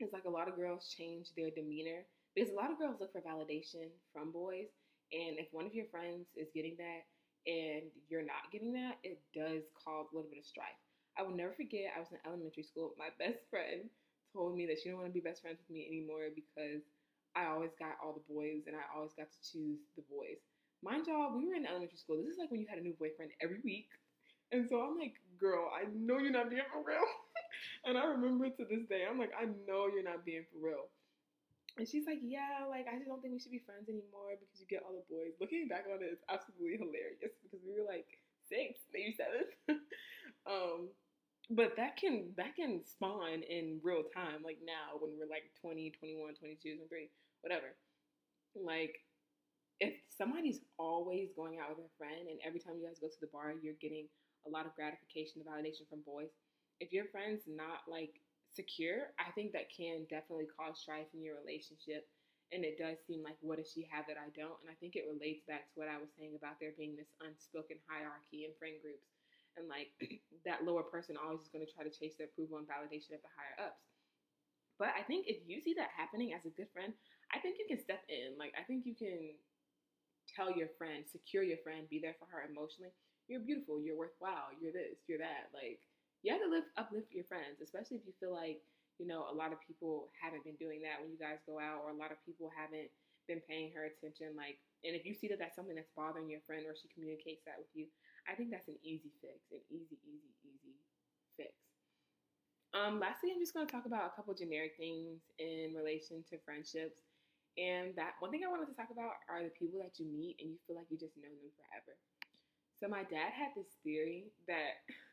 [0.00, 2.04] is like a lot of girls change their demeanor
[2.34, 4.72] because a lot of girls look for validation from boys,
[5.12, 7.04] and if one of your friends is getting that
[7.44, 10.78] and you're not getting that, it does cause a little bit of strife.
[11.18, 11.92] I will never forget.
[11.92, 12.96] I was in elementary school.
[12.96, 13.90] My best friend
[14.32, 16.80] told me that she didn't want to be best friends with me anymore because
[17.36, 20.40] I always got all the boys and I always got to choose the boys.
[20.80, 22.16] Mind y'all, we were in elementary school.
[22.16, 23.88] This is like when you had a new boyfriend every week.
[24.50, 27.04] And so I'm like, girl, I know you're not being for real.
[27.86, 30.88] and I remember to this day, I'm like, I know you're not being for real.
[31.78, 34.60] And she's like, yeah, like I just don't think we should be friends anymore because
[34.60, 35.32] you get all the boys.
[35.40, 39.48] Looking back on it, it's absolutely hilarious because we were like six, maybe seven.
[40.52, 40.92] um,
[41.48, 45.96] but that can that can spawn in real time, like now when we're like 20,
[45.96, 47.08] 21, 22, 23,
[47.40, 47.72] whatever.
[48.52, 49.00] Like
[49.80, 53.22] if somebody's always going out with a friend and every time you guys go to
[53.24, 54.06] the bar, you're getting
[54.46, 56.30] a lot of gratification and validation from boys.
[56.78, 58.20] If your friend's not like
[58.54, 62.08] secure, I think that can definitely cause strife in your relationship.
[62.52, 64.60] and it does seem like what does she have that I don't?
[64.60, 67.08] And I think it relates back to what I was saying about there being this
[67.24, 69.08] unspoken hierarchy in friend groups,
[69.56, 69.88] and like
[70.46, 73.24] that lower person always is going to try to chase the approval and validation of
[73.24, 73.80] the higher ups.
[74.78, 76.92] But I think if you see that happening as a good friend,
[77.32, 78.36] I think you can step in.
[78.36, 79.32] Like I think you can
[80.28, 82.92] tell your friend, secure your friend, be there for her emotionally.
[83.28, 83.80] You're beautiful.
[83.80, 84.52] You're worthwhile.
[84.60, 84.98] You're this.
[85.08, 85.50] You're that.
[85.54, 85.80] Like
[86.22, 88.62] you have to lift uplift your friends, especially if you feel like
[89.02, 91.82] you know, a lot of people haven't been doing that when you guys go out,
[91.82, 92.86] or a lot of people haven't
[93.26, 94.36] been paying her attention.
[94.36, 97.42] Like, and if you see that that's something that's bothering your friend, or she communicates
[97.48, 97.90] that with you,
[98.28, 100.78] I think that's an easy fix, an easy, easy, easy
[101.34, 101.50] fix.
[102.72, 106.40] Um, lastly, I'm just going to talk about a couple generic things in relation to
[106.46, 107.02] friendships.
[107.60, 110.40] And that one thing I wanted to talk about are the people that you meet
[110.40, 111.98] and you feel like you just know them forever.
[112.80, 114.86] So my dad had this theory that,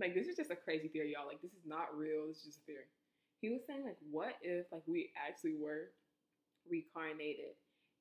[0.00, 1.26] like, this is just a crazy theory, y'all.
[1.26, 2.28] Like, this is not real.
[2.30, 2.88] Is just a theory.
[3.40, 5.96] He was saying like what if like we actually were
[6.68, 7.56] reincarnated?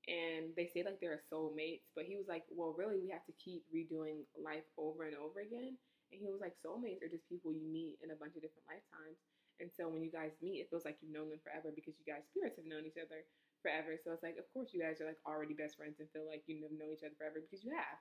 [0.08, 3.36] And they say like they're soulmates but he was like well really we have to
[3.40, 5.80] keep redoing life over and over again?
[6.12, 8.68] And he was like soulmates are just people you meet in a bunch of different
[8.68, 9.20] lifetimes.
[9.64, 12.04] And so when you guys meet it feels like you've known them forever because you
[12.08, 13.24] guys spirits have known each other
[13.64, 13.96] forever.
[13.96, 16.44] So it's like of course you guys are like already best friends and feel like
[16.52, 18.00] you known each other forever because you have.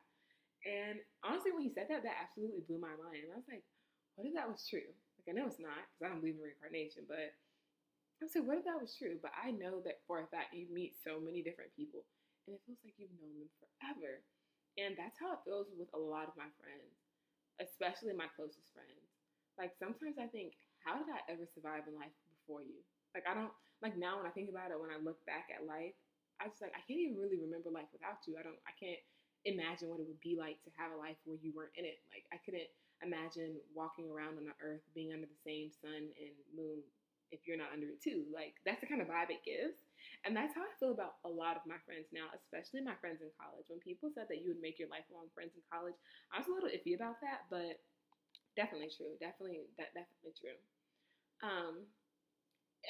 [0.67, 3.23] And honestly when he said that that absolutely blew my mind.
[3.23, 3.63] And i was like
[4.19, 4.91] what if that was true
[5.23, 7.31] Like, I know it's not because I don't believe in reincarnation, but
[8.23, 9.19] I said, what if that was true?
[9.23, 12.03] But I know that for a fact you meet so many different people
[12.47, 14.23] and it feels like you've known them forever.
[14.79, 16.95] And that's how it feels with a lot of my friends,
[17.63, 19.03] especially my closest friends.
[19.59, 22.79] Like sometimes I think, how did I ever survive in life before you?
[23.15, 25.67] Like I don't like now when I think about it, when I look back at
[25.67, 25.95] life,
[26.39, 28.39] I just like I can't even really remember life without you.
[28.39, 29.03] I don't I can't
[29.47, 31.99] imagine what it would be like to have a life where you weren't in it.
[32.15, 32.71] Like I couldn't
[33.03, 36.83] imagine walking around on the earth being under the same sun and moon
[37.31, 38.25] if you're not under it too.
[38.33, 39.85] Like that's the kind of vibe it gives.
[40.25, 43.21] And that's how I feel about a lot of my friends now, especially my friends
[43.21, 43.69] in college.
[43.69, 45.97] When people said that you would make your lifelong friends in college,
[46.33, 47.79] I was a little iffy about that, but
[48.57, 49.17] definitely true.
[49.21, 50.59] Definitely that definitely true.
[51.43, 51.87] Um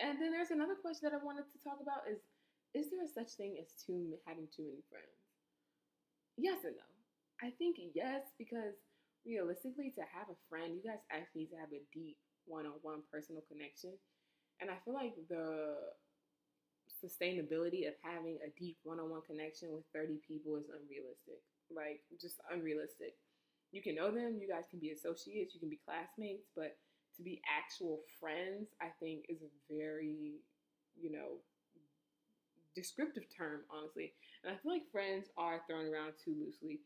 [0.01, 2.21] and then there's another question that I wanted to talk about is
[2.75, 5.17] is there a such thing as too having too many friends?
[6.37, 6.83] Yes and no.
[7.43, 8.75] I think yes because
[9.29, 12.17] realistically, to have a friend, you guys actually need to have a deep
[12.49, 13.93] one on one personal connection.
[14.61, 15.77] And I feel like the
[16.89, 21.39] sustainability of having a deep one on one connection with 30 people is unrealistic.
[21.71, 23.15] Like, just unrealistic.
[23.71, 26.81] You can know them, you guys can be associates, you can be classmates, but
[27.17, 30.41] to be actual friends, I think, is a very,
[30.97, 31.45] you know,
[32.75, 34.15] descriptive term, honestly.
[34.43, 36.81] And I feel like friends are thrown around too loosely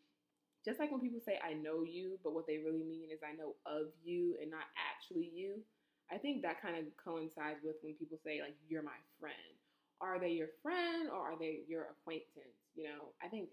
[0.65, 3.35] just like when people say I know you, but what they really mean is I
[3.35, 5.63] know of you and not actually you.
[6.11, 9.57] I think that kind of coincides with when people say like you're my friend.
[10.01, 12.59] Are they your friend or are they your acquaintance?
[12.75, 13.51] You know, I think,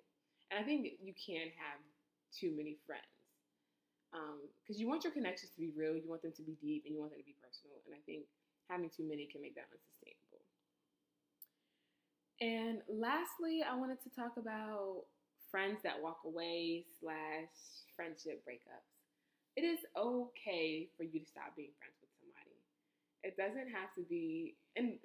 [0.50, 1.78] and I think you can have
[2.34, 3.06] too many friends
[4.12, 6.84] because um, you want your connections to be real, you want them to be deep,
[6.86, 7.78] and you want them to be personal.
[7.86, 8.26] And I think
[8.70, 10.42] having too many can make that unsustainable.
[12.42, 15.06] And lastly, I wanted to talk about
[15.52, 17.52] friends that walk away slash
[17.96, 18.90] friendship breakups.
[19.56, 22.56] It is okay for you to stop being friends with somebody.
[23.24, 24.96] It doesn't have to be, and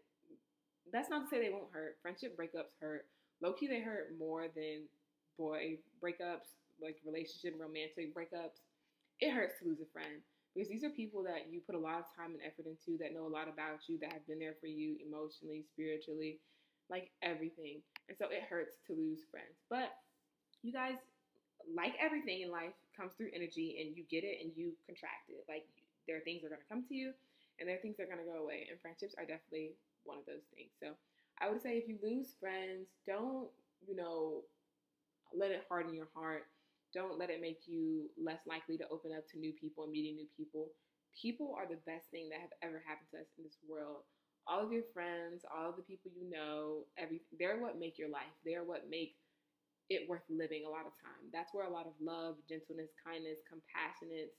[0.93, 1.97] that's not to say they won't hurt.
[2.03, 3.07] Friendship breakups hurt.
[3.43, 4.87] Low key, they hurt more than
[5.37, 8.63] boy breakups, like relationship, romantic breakups.
[9.21, 10.23] It hurts to lose a friend
[10.55, 13.13] because these are people that you put a lot of time and effort into that
[13.13, 16.39] know a lot about you, that have been there for you emotionally, spiritually,
[16.91, 17.83] like everything.
[18.09, 19.59] And so it hurts to lose friends.
[19.69, 19.91] But
[20.65, 20.97] you guys,
[21.75, 25.45] like everything in life, comes through energy and you get it and you contract it.
[25.49, 25.67] Like
[26.07, 27.13] there are things that are going to come to you
[27.59, 28.67] and there are things that are going to go away.
[28.71, 30.71] And friendships are definitely one of those things.
[30.81, 30.95] So
[31.41, 33.49] I would say if you lose friends, don't,
[33.87, 34.43] you know,
[35.35, 36.47] let it harden your heart.
[36.95, 40.15] Don't let it make you less likely to open up to new people and meeting
[40.17, 40.71] new people.
[41.21, 44.07] People are the best thing that have ever happened to us in this world.
[44.47, 48.11] All of your friends, all of the people you know, every they're what make your
[48.11, 48.31] life.
[48.45, 49.17] They're what make
[49.91, 51.29] it worth living a lot of time.
[51.33, 54.33] That's where a lot of love, gentleness, kindness, compassionate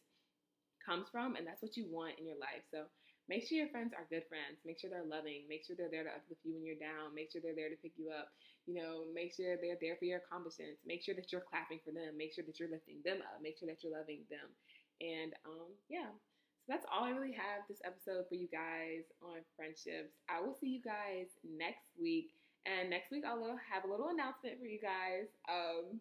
[0.84, 2.66] comes from, and that's what you want in your life.
[2.70, 2.86] So
[3.30, 4.62] make sure your friends are good friends.
[4.66, 5.50] Make sure they're loving.
[5.50, 7.14] Make sure they're there to uplift you when you're down.
[7.14, 8.30] Make sure they're there to pick you up.
[8.70, 10.82] You know, make sure they're there for your accomplishments.
[10.86, 12.18] Make sure that you're clapping for them.
[12.18, 13.42] Make sure that you're lifting them up.
[13.42, 14.50] Make sure that you're loving them.
[15.02, 16.10] And um, yeah.
[16.66, 20.18] So that's all I really have this episode for you guys on friendships.
[20.26, 22.34] I will see you guys next week.
[22.66, 25.28] And next week I'll have a little announcement for you guys.
[25.50, 26.00] Um,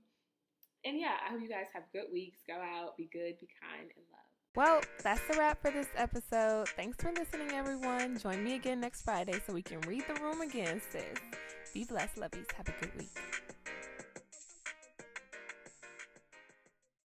[0.84, 2.38] and yeah, I hope you guys have good weeks.
[2.46, 4.20] Go out, be good, be kind, and love.
[4.56, 6.68] Well, that's the wrap for this episode.
[6.70, 8.18] Thanks for listening, everyone.
[8.18, 11.02] Join me again next Friday so we can read the room again, sis.
[11.72, 12.50] Be blessed, lovies.
[12.52, 13.43] Have a good week.